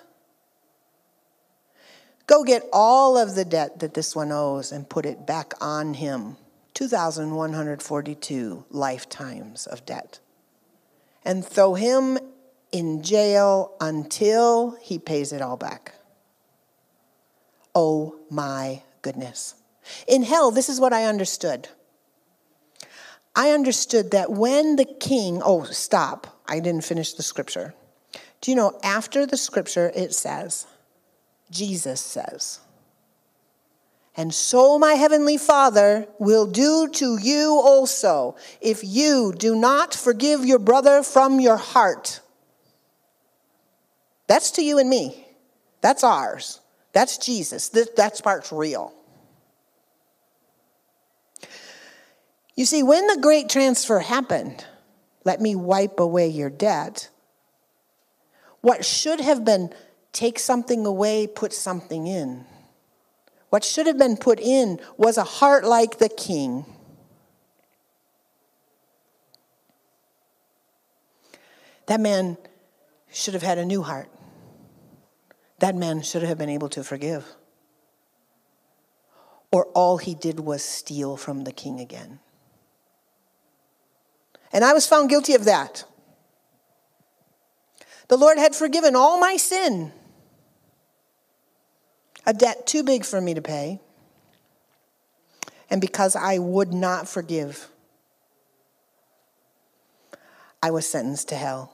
[2.26, 5.94] Go get all of the debt that this one owes and put it back on
[5.94, 6.36] him.
[6.74, 10.20] 2,142 lifetimes of debt.
[11.24, 12.18] And throw him
[12.72, 15.92] in jail until he pays it all back.
[17.74, 19.54] Oh my goodness.
[20.08, 21.68] In hell, this is what I understood.
[23.34, 27.74] I understood that when the king, oh, stop, I didn't finish the scripture.
[28.40, 30.66] Do you know, after the scripture, it says,
[31.50, 32.60] Jesus says,
[34.16, 40.44] and so my heavenly Father will do to you also if you do not forgive
[40.44, 42.20] your brother from your heart.
[44.32, 45.26] That's to you and me.
[45.82, 46.62] That's ours.
[46.94, 47.68] That's Jesus.
[47.68, 48.94] That part's real.
[52.56, 54.64] You see, when the great transfer happened,
[55.26, 57.10] let me wipe away your debt,
[58.62, 59.68] what should have been
[60.12, 62.46] take something away, put something in.
[63.50, 66.64] What should have been put in was a heart like the king.
[71.84, 72.38] That man
[73.12, 74.08] should have had a new heart.
[75.62, 77.24] That man should have been able to forgive.
[79.52, 82.18] Or all he did was steal from the king again.
[84.52, 85.84] And I was found guilty of that.
[88.08, 89.92] The Lord had forgiven all my sin,
[92.26, 93.80] a debt too big for me to pay.
[95.70, 97.68] And because I would not forgive,
[100.60, 101.72] I was sentenced to hell.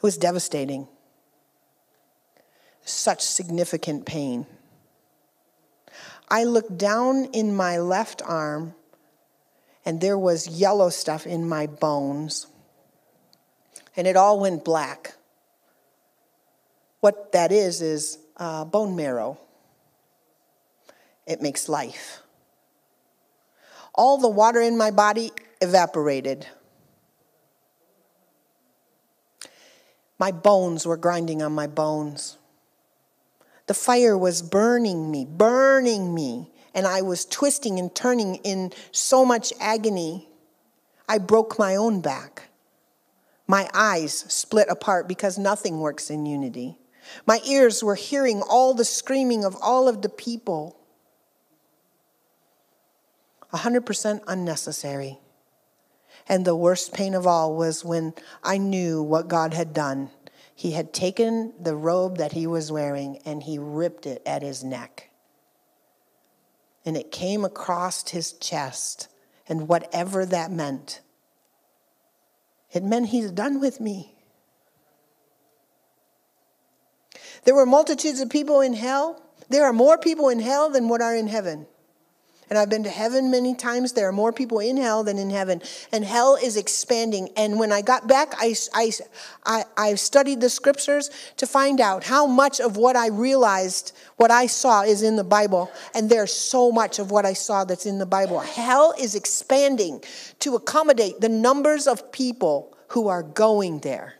[0.00, 0.88] It was devastating.
[2.82, 4.46] Such significant pain.
[6.30, 8.74] I looked down in my left arm
[9.84, 12.46] and there was yellow stuff in my bones,
[13.94, 15.14] and it all went black.
[17.00, 19.38] What that is, is uh, bone marrow.
[21.26, 22.22] It makes life.
[23.94, 26.46] All the water in my body evaporated.
[30.20, 32.38] My bones were grinding on my bones.
[33.66, 39.24] The fire was burning me, burning me and I was twisting and turning in so
[39.24, 40.28] much agony,
[41.08, 42.50] I broke my own back.
[43.46, 46.78] My eyes split apart because nothing works in unity.
[47.26, 50.76] My ears were hearing all the screaming of all of the people.
[53.52, 55.18] 100% unnecessary.
[56.28, 60.10] And the worst pain of all was when I knew what God had done.
[60.54, 64.62] He had taken the robe that he was wearing and he ripped it at his
[64.62, 65.10] neck
[66.84, 69.08] and it came across his chest,
[69.48, 71.00] and whatever that meant,
[72.72, 74.14] it meant he's done with me.
[77.44, 79.22] There were multitudes of people in hell.
[79.48, 81.66] There are more people in hell than what are in heaven.
[82.50, 83.92] And I've been to heaven many times.
[83.92, 85.62] There are more people in hell than in heaven.
[85.92, 87.28] And hell is expanding.
[87.36, 88.90] And when I got back, I, I,
[89.46, 94.32] I, I studied the scriptures to find out how much of what I realized, what
[94.32, 95.70] I saw, is in the Bible.
[95.94, 98.40] And there's so much of what I saw that's in the Bible.
[98.40, 100.02] Hell is expanding
[100.40, 104.14] to accommodate the numbers of people who are going there.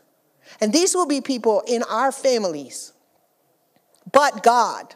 [0.61, 2.93] And these will be people in our families.
[4.09, 4.95] But God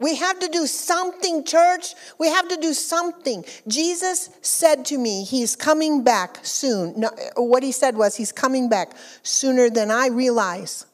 [0.00, 1.94] we have to do something, church.
[2.18, 3.44] We have to do something.
[3.68, 6.98] Jesus said to me, He's coming back soon.
[6.98, 8.92] No, what He said was, He's coming back
[9.22, 10.86] sooner than I realize.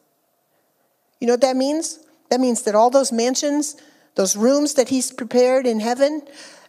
[1.19, 1.99] You know what that means?
[2.29, 3.75] That means that all those mansions,
[4.15, 6.21] those rooms that He's prepared in heaven,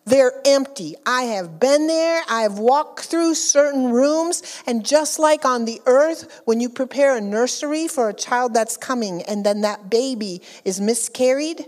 [0.04, 0.96] they're empty.
[1.06, 2.22] I have been there.
[2.28, 4.42] I have walked through certain rooms.
[4.66, 8.76] And just like on the earth, when you prepare a nursery for a child that's
[8.76, 11.66] coming and then that baby is miscarried,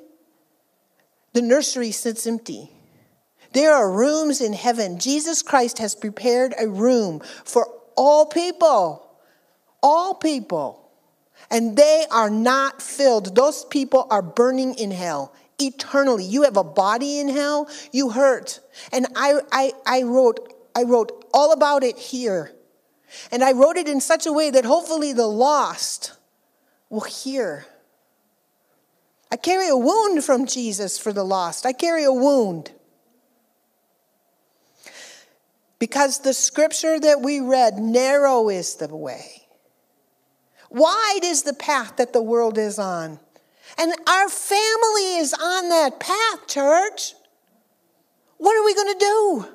[1.35, 2.71] the nursery sits empty.
[3.53, 4.99] There are rooms in heaven.
[4.99, 9.07] Jesus Christ has prepared a room for all people.
[9.83, 10.91] All people.
[11.51, 13.37] And they are not filled.
[13.37, 16.25] Those people are burning in hell eternally.
[16.25, 18.61] You have a body in hell, you hurt.
[18.93, 22.51] And I, I, I wrote I wrote all about it here.
[23.31, 26.15] And I wrote it in such a way that hopefully the lost
[26.91, 27.67] will hear
[29.35, 31.67] I carry a wound from Jesus for the lost.
[31.67, 32.71] I carry a wound.
[35.81, 39.49] Because the scripture that we read, narrow is the way.
[40.71, 43.19] Wide is the path that the world is on.
[43.77, 47.15] And our family is on that path, church.
[48.37, 49.47] What are we going to do?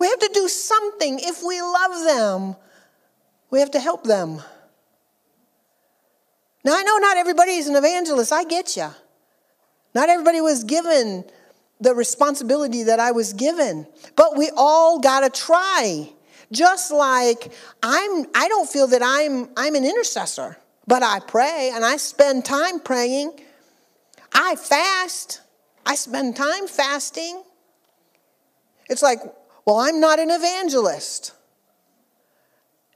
[0.00, 1.20] We have to do something.
[1.22, 2.56] If we love them,
[3.50, 4.42] we have to help them.
[6.64, 8.32] Now, I know not everybody is an evangelist.
[8.32, 8.88] I get you.
[9.94, 11.24] Not everybody was given
[11.80, 13.86] the responsibility that I was given,
[14.16, 16.10] but we all got to try.
[16.50, 17.52] Just like
[17.82, 20.56] I'm, I don't feel that I'm, I'm an intercessor,
[20.86, 23.38] but I pray and I spend time praying.
[24.32, 25.42] I fast.
[25.84, 27.42] I spend time fasting.
[28.88, 29.20] It's like,
[29.66, 31.32] well, I'm not an evangelist.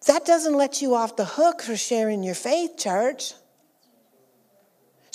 [0.06, 3.34] That doesn't let you off the hook for sharing your faith, church.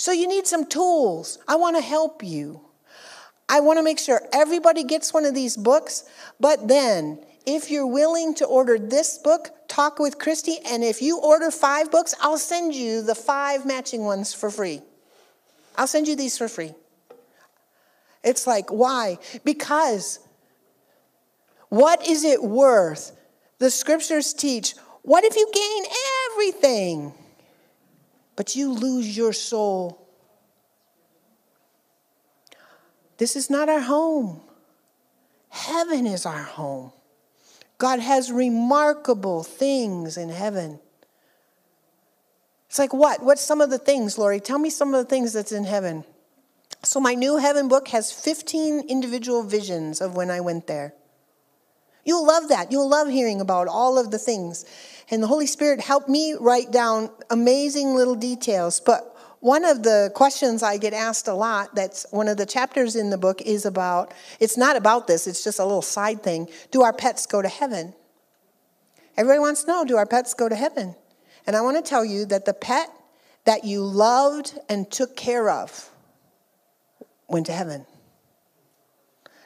[0.04, 1.38] So you need some tools.
[1.48, 2.60] I want to help you.
[3.48, 6.04] I want to make sure everybody gets one of these books,
[6.38, 11.20] but then if you're willing to order this book, talk with Christy, and if you
[11.20, 14.82] order five books, I'll send you the five matching ones for free.
[15.74, 16.74] I'll send you these for free.
[18.22, 19.16] It's like, why?
[19.42, 20.18] Because
[21.70, 23.16] what is it worth?
[23.58, 25.84] The scriptures teach, what if you gain
[26.30, 27.14] everything?
[28.36, 30.08] But you lose your soul.
[33.18, 34.40] This is not our home.
[35.50, 36.92] Heaven is our home.
[37.78, 40.80] God has remarkable things in heaven.
[42.68, 43.22] It's like what?
[43.22, 44.40] What's some of the things, Laurie?
[44.40, 46.04] Tell me some of the things that's in heaven.
[46.82, 50.92] So, my new heaven book has 15 individual visions of when I went there.
[52.04, 52.70] You'll love that.
[52.70, 54.64] You'll love hearing about all of the things.
[55.10, 58.80] And the Holy Spirit helped me write down amazing little details.
[58.80, 62.96] But one of the questions I get asked a lot, that's one of the chapters
[62.96, 66.48] in the book, is about it's not about this, it's just a little side thing.
[66.70, 67.92] Do our pets go to heaven?
[69.16, 70.96] Everybody wants to know do our pets go to heaven?
[71.46, 72.88] And I want to tell you that the pet
[73.44, 75.90] that you loved and took care of
[77.28, 77.84] went to heaven.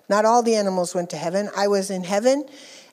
[0.09, 1.51] Not all the animals went to heaven.
[1.57, 2.49] I was in heaven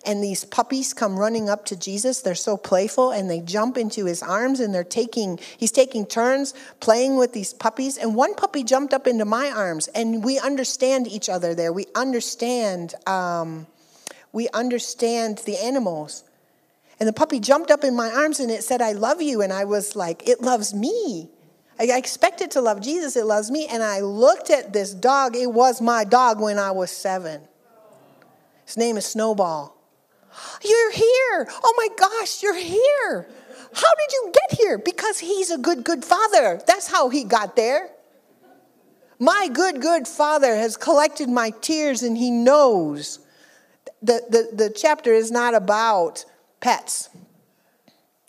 [0.06, 2.22] and these puppies come running up to Jesus.
[2.22, 6.54] They're so playful and they jump into his arms and they're taking, he's taking turns
[6.80, 7.98] playing with these puppies.
[7.98, 11.74] And one puppy jumped up into my arms and we understand each other there.
[11.74, 13.68] We understand, um,
[14.32, 16.24] we understand the animals.
[17.00, 19.42] And the puppy jumped up in my arms and it said, I love you.
[19.42, 21.30] And I was like, it loves me.
[21.78, 23.68] I expected to love Jesus, it loves me.
[23.68, 25.36] And I looked at this dog.
[25.36, 27.42] It was my dog when I was seven.
[28.66, 29.75] His name is Snowball.
[30.64, 31.48] You're here.
[31.64, 33.28] Oh my gosh, you're here.
[33.74, 34.78] How did you get here?
[34.78, 36.62] Because he's a good, good father.
[36.66, 37.90] That's how he got there.
[39.20, 43.20] My good, good father has collected my tears and he knows.
[44.02, 46.26] The, the, the chapter is not about
[46.60, 47.10] pets.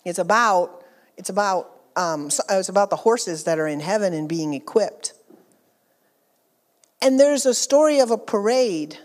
[0.04, 0.84] It's about,
[1.16, 5.12] it's about, um, it's about the horses that are in heaven and being equipped.
[7.02, 8.98] And there's a story of a parade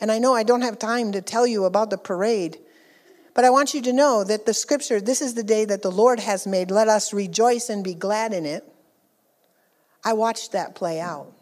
[0.00, 2.58] and I know I don't have time to tell you about the parade,
[3.34, 5.90] but I want you to know that the scripture, this is the day that the
[5.90, 6.70] Lord has made.
[6.70, 8.64] Let us rejoice and be glad in it.
[10.04, 11.32] I watched that play out.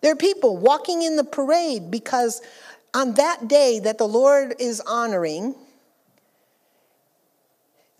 [0.00, 2.42] There are people walking in the parade because
[2.92, 5.54] on that day that the Lord is honoring,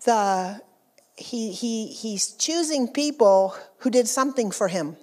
[0.05, 0.61] the,
[1.15, 4.97] he, he, he's choosing people who did something for him.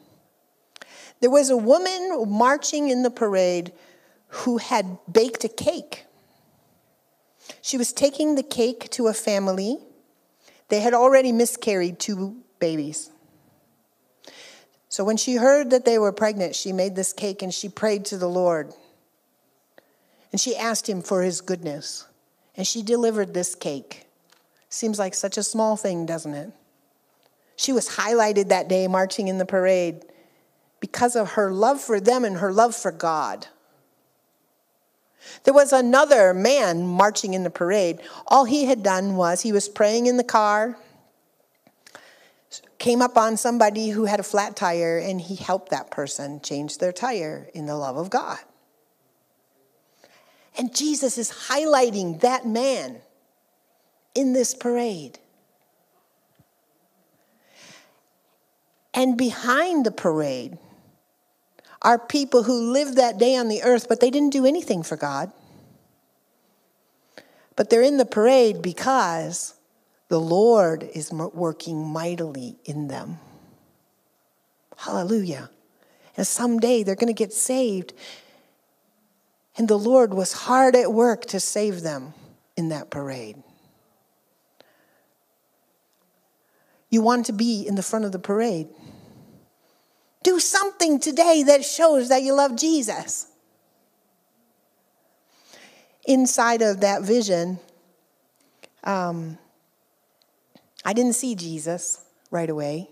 [1.23, 3.73] There was a woman marching in the parade
[4.27, 6.05] who had baked a cake.
[7.61, 9.79] She was taking the cake to a family.
[10.69, 13.11] They had already miscarried two babies.
[14.89, 18.05] So when she heard that they were pregnant, she made this cake and she prayed
[18.07, 18.73] to the Lord.
[20.33, 22.05] And she asked him for his goodness.
[22.57, 24.09] And she delivered this cake.
[24.71, 26.53] Seems like such a small thing, doesn't it?
[27.55, 30.05] She was highlighted that day marching in the parade
[30.83, 33.47] because of her love for them and her love for God.
[35.45, 38.01] There was another man marching in the parade.
[38.27, 40.77] All he had done was he was praying in the car,
[42.81, 46.79] came up on somebody who had a flat tire, and he helped that person change
[46.79, 48.41] their tire in the love of God.
[50.59, 52.97] And Jesus is highlighting that man
[54.17, 55.21] in this parade.
[58.93, 60.59] And behind the parade
[61.83, 64.97] are people who lived that day on the earth, but they didn't do anything for
[64.97, 65.33] God.
[67.57, 69.55] But they're in the parade because
[70.09, 73.19] the Lord is working mightily in them.
[74.77, 75.51] Hallelujah.
[76.17, 77.93] And someday they're going to get saved.
[79.57, 82.15] And the Lord was hard at work to save them
[82.57, 83.43] in that parade.
[86.91, 88.69] You want to be in the front of the parade.
[90.23, 93.27] Do something today that shows that you love Jesus.
[96.05, 97.59] Inside of that vision,
[98.85, 99.39] um,
[100.85, 102.91] I didn't see Jesus right away.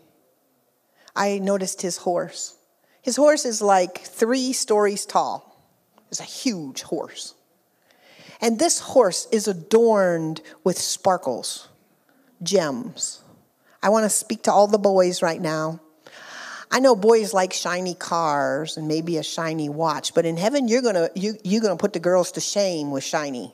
[1.16, 2.56] I noticed his horse.
[3.02, 5.46] His horse is like three stories tall.
[6.10, 7.34] It's a huge horse.
[8.40, 11.68] And this horse is adorned with sparkles,
[12.42, 13.22] gems.
[13.82, 15.80] I want to speak to all the boys right now.
[16.70, 20.82] I know boys like shiny cars and maybe a shiny watch, but in heaven you're
[20.82, 23.52] to you, you're to put the girls to shame with shiny.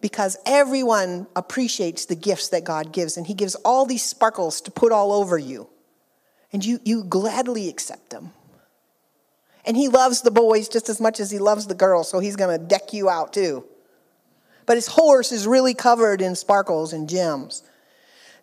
[0.00, 4.70] Because everyone appreciates the gifts that God gives and he gives all these sparkles to
[4.70, 5.68] put all over you.
[6.52, 8.32] And you you gladly accept them.
[9.64, 12.36] And he loves the boys just as much as he loves the girls, so he's
[12.36, 13.64] going to deck you out too.
[14.66, 17.62] But his horse is really covered in sparkles and gems.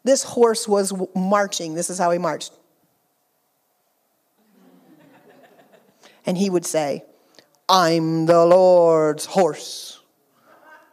[0.03, 1.73] This horse was marching.
[1.73, 2.53] This is how he marched.
[6.29, 7.03] And he would say,
[7.67, 9.99] I'm the Lord's horse.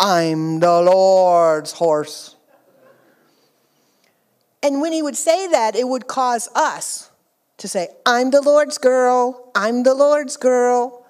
[0.01, 2.37] I'm the Lord's horse.
[4.63, 7.11] And when he would say that, it would cause us
[7.59, 11.05] to say, I'm the Lord's girl, I'm the Lord's girl,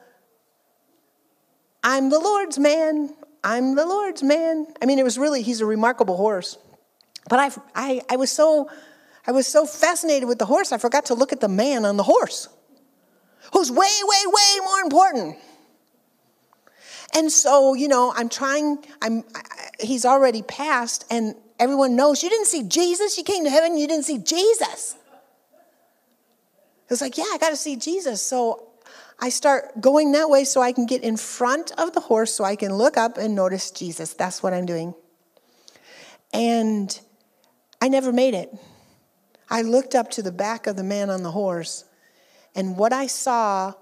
[1.84, 3.14] I'm the Lord's man,
[3.44, 4.66] I'm the Lord's man.
[4.82, 6.58] I mean, it was really, he's a remarkable horse.
[7.30, 8.70] But I, I, I, was so,
[9.24, 11.96] I was so fascinated with the horse, I forgot to look at the man on
[11.96, 12.48] the horse
[13.52, 15.36] who's way, way, way more important.
[17.14, 19.42] And so, you know, I'm trying, I'm, I,
[19.80, 23.16] he's already passed, and everyone knows you didn't see Jesus.
[23.16, 24.96] You came to heaven, you didn't see Jesus.
[26.88, 28.22] It's like, yeah, I got to see Jesus.
[28.22, 28.68] So
[29.18, 32.44] I start going that way so I can get in front of the horse so
[32.44, 34.14] I can look up and notice Jesus.
[34.14, 34.94] That's what I'm doing.
[36.32, 36.98] And
[37.80, 38.54] I never made it.
[39.48, 41.84] I looked up to the back of the man on the horse
[42.56, 43.74] and what I saw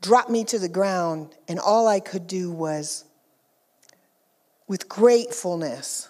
[0.00, 3.04] dropped me to the ground, and all I could do was,
[4.68, 6.08] with gratefulness,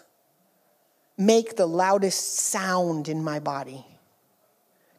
[1.16, 3.86] make the loudest sound in my body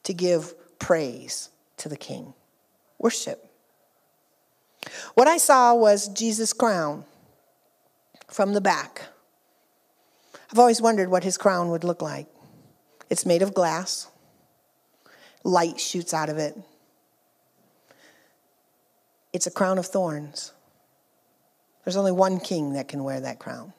[0.03, 2.33] to give praise to the King.
[2.97, 3.45] Worship.
[5.13, 7.05] What I saw was Jesus' crown
[8.27, 9.03] from the back.
[10.51, 12.25] I've always wondered what his crown would look like.
[13.09, 14.08] It's made of glass
[15.43, 16.57] light shoots out of it.
[19.31, 20.53] It's a crown of thorns.
[21.83, 23.73] There's only one king that can wear that crown.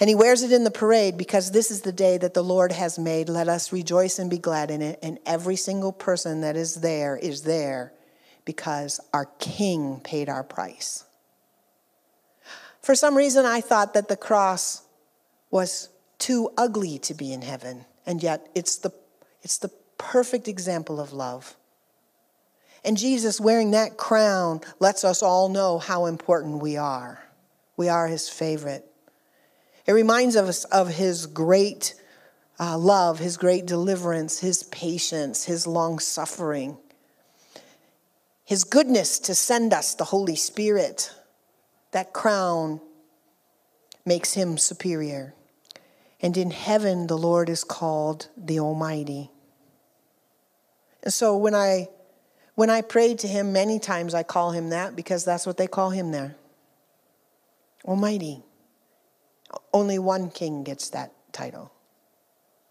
[0.00, 2.70] And he wears it in the parade because this is the day that the Lord
[2.70, 3.28] has made.
[3.28, 4.98] Let us rejoice and be glad in it.
[5.02, 7.92] And every single person that is there is there
[8.44, 11.04] because our king paid our price.
[12.80, 14.82] For some reason, I thought that the cross
[15.50, 15.88] was
[16.18, 18.90] too ugly to be in heaven, and yet it's the
[19.48, 21.56] it's the perfect example of love.
[22.84, 27.24] And Jesus wearing that crown lets us all know how important we are.
[27.74, 28.84] We are his favorite.
[29.86, 31.94] It reminds us of his great
[32.58, 36.76] uh, love, His great deliverance, His patience, His long suffering,
[38.44, 41.12] His goodness to send us the Holy Spirit.
[41.92, 42.80] That crown
[44.04, 45.34] makes Him superior.
[46.20, 49.30] And in heaven, the Lord is called the Almighty.
[51.02, 51.88] And so when I
[52.54, 55.66] when I prayed to him many times I call him that because that's what they
[55.66, 56.36] call him there.
[57.84, 58.42] Almighty.
[59.72, 61.72] Only one king gets that title.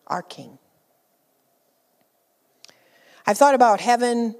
[0.07, 0.59] Our king.
[3.25, 4.35] I've thought about heaven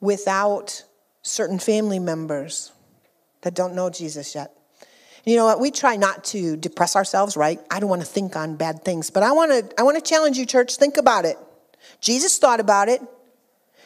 [0.00, 0.84] without
[1.22, 2.72] certain family members
[3.40, 4.52] that don't know Jesus yet.
[5.24, 5.60] You know what?
[5.60, 7.60] We try not to depress ourselves, right?
[7.70, 10.08] I don't want to think on bad things, but I want to I want to
[10.08, 11.38] challenge you church, think about it.
[12.00, 13.00] Jesus thought about it.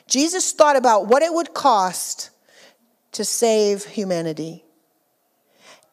[0.06, 2.30] Jesus thought about what it would cost
[3.12, 4.64] to save humanity.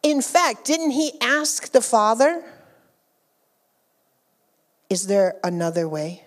[0.03, 2.43] In fact, didn't he ask the Father,
[4.89, 6.23] Is there another way?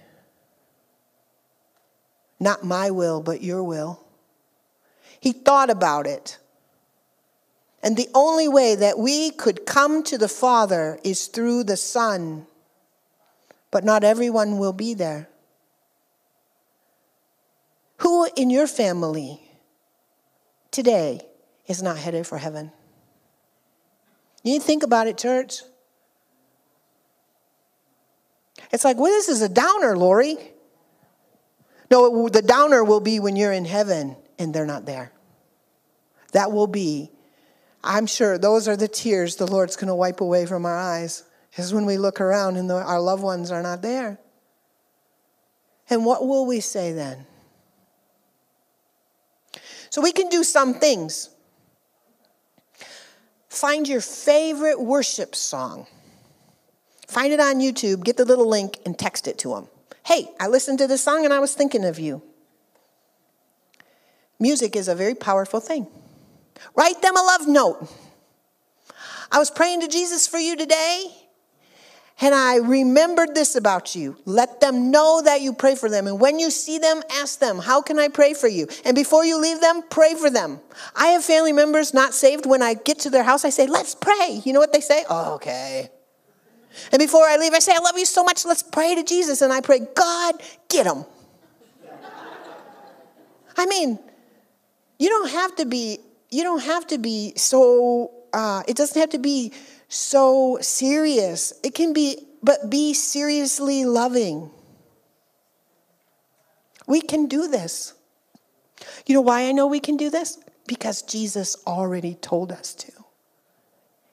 [2.40, 4.00] Not my will, but your will.
[5.20, 6.38] He thought about it.
[7.80, 12.48] And the only way that we could come to the Father is through the Son.
[13.70, 15.28] But not everyone will be there.
[17.98, 19.40] Who in your family
[20.70, 21.20] today
[21.66, 22.72] is not headed for heaven?
[24.42, 25.62] You think about it, church.
[28.72, 30.36] It's like, well, this is a downer, Laurie.
[31.90, 35.12] No, the downer will be when you're in heaven and they're not there.
[36.32, 37.10] That will be,
[37.82, 41.24] I'm sure, those are the tears the Lord's going to wipe away from our eyes.
[41.56, 44.18] Is when we look around and the, our loved ones are not there.
[45.88, 47.26] And what will we say then?
[49.96, 51.30] So we can do some things.
[53.48, 55.86] Find your favorite worship song.
[57.08, 59.68] Find it on YouTube, get the little link, and text it to them.
[60.04, 62.20] Hey, I listened to this song and I was thinking of you.
[64.38, 65.86] Music is a very powerful thing.
[66.74, 67.90] Write them a love note.
[69.32, 71.06] I was praying to Jesus for you today
[72.18, 74.16] and I remembered this about you.
[74.24, 76.06] Let them know that you pray for them.
[76.06, 78.68] And when you see them, ask them, How can I pray for you?
[78.86, 80.60] And before you leave them, pray for them.
[80.94, 82.46] I have family members not saved.
[82.46, 84.40] When I get to their house, I say, Let's pray.
[84.44, 85.04] You know what they say?
[85.10, 85.90] Oh, okay.
[86.90, 88.46] And before I leave, I say, I love you so much.
[88.46, 89.42] Let's pray to Jesus.
[89.42, 90.34] And I pray, God,
[90.68, 91.04] get them.
[93.58, 93.98] I mean,
[94.98, 95.98] you don't have to be,
[96.30, 99.52] you don't have to be so, uh, it doesn't have to be
[99.88, 101.52] so serious.
[101.62, 104.50] It can be, but be seriously loving.
[106.86, 107.94] We can do this.
[109.06, 110.38] You know why I know we can do this?
[110.66, 112.92] Because Jesus already told us to.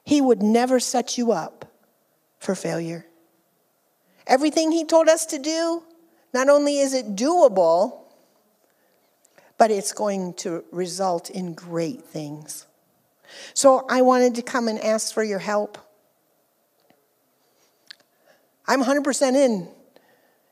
[0.03, 1.65] He would never set you up
[2.39, 3.05] for failure.
[4.27, 5.83] Everything He told us to do,
[6.33, 7.99] not only is it doable,
[9.57, 12.65] but it's going to result in great things.
[13.53, 15.77] So I wanted to come and ask for your help.
[18.67, 19.67] I'm 100% in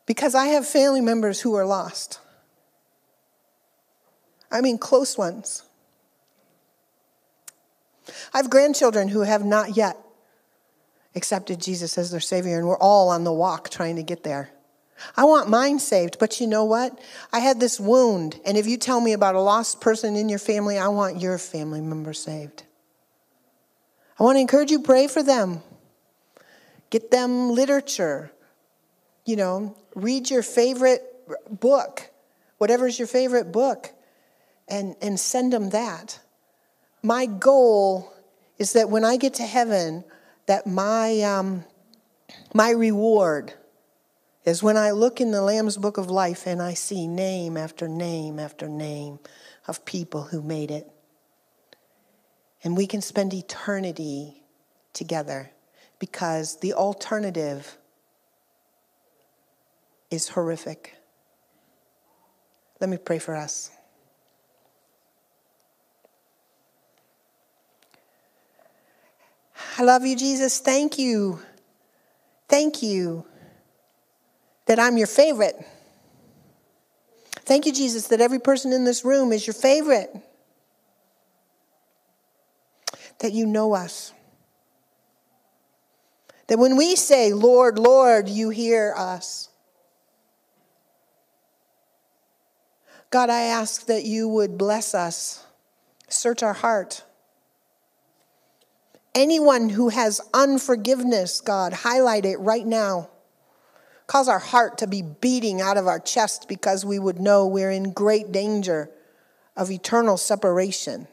[0.05, 2.19] because I have family members who are lost.
[4.51, 5.63] I mean, close ones.
[8.33, 9.97] I have grandchildren who have not yet
[11.15, 14.49] accepted Jesus as their Savior, and we're all on the walk trying to get there.
[15.17, 16.99] I want mine saved, but you know what?
[17.33, 20.39] I had this wound, and if you tell me about a lost person in your
[20.39, 22.63] family, I want your family member saved.
[24.21, 25.63] I want to encourage you, pray for them.
[26.91, 28.31] Get them literature.
[29.25, 31.01] You know, read your favorite
[31.49, 32.07] book,
[32.59, 33.89] whatever's your favorite book,
[34.67, 36.19] and, and send them that.
[37.01, 38.13] My goal
[38.59, 40.03] is that when I get to heaven,
[40.45, 41.63] that my, um,
[42.53, 43.55] my reward
[44.45, 47.87] is when I look in the Lamb's Book of Life and I see name after
[47.87, 49.17] name after name
[49.67, 50.90] of people who made it.
[52.63, 54.43] And we can spend eternity
[54.93, 55.51] together
[55.99, 57.77] because the alternative
[60.09, 60.95] is horrific.
[62.79, 63.71] Let me pray for us.
[69.77, 70.59] I love you, Jesus.
[70.59, 71.39] Thank you.
[72.49, 73.25] Thank you
[74.65, 75.55] that I'm your favorite.
[77.45, 80.15] Thank you, Jesus, that every person in this room is your favorite
[83.21, 84.13] that you know us.
[86.47, 89.49] That when we say, Lord, Lord, you hear us.
[93.09, 95.45] God, I ask that you would bless us,
[96.07, 97.03] search our heart.
[99.13, 103.09] Anyone who has unforgiveness, God, highlight it right now.
[104.07, 107.71] Cause our heart to be beating out of our chest because we would know we're
[107.71, 108.89] in great danger
[109.55, 111.07] of eternal separation.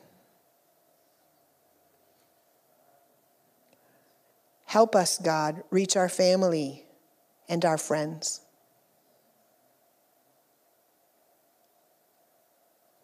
[4.68, 6.84] Help us, God, reach our family
[7.48, 8.42] and our friends.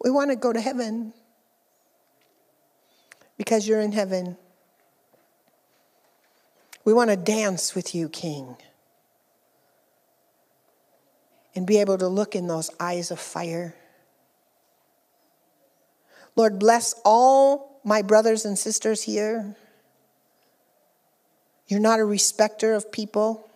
[0.03, 1.11] We want to go to heaven
[3.35, 4.37] because you're in heaven.
[6.83, 8.57] We want to dance with you, King,
[11.55, 13.73] and be able to look in those eyes of fire.
[16.35, 19.55] Lord, bless all my brothers and sisters here.
[21.67, 23.49] You're not a respecter of people.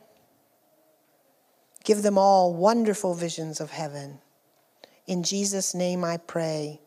[1.84, 4.20] Give them all wonderful visions of heaven.
[5.08, 6.80] In Jesus' name I pray.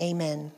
[0.00, 0.52] Amen.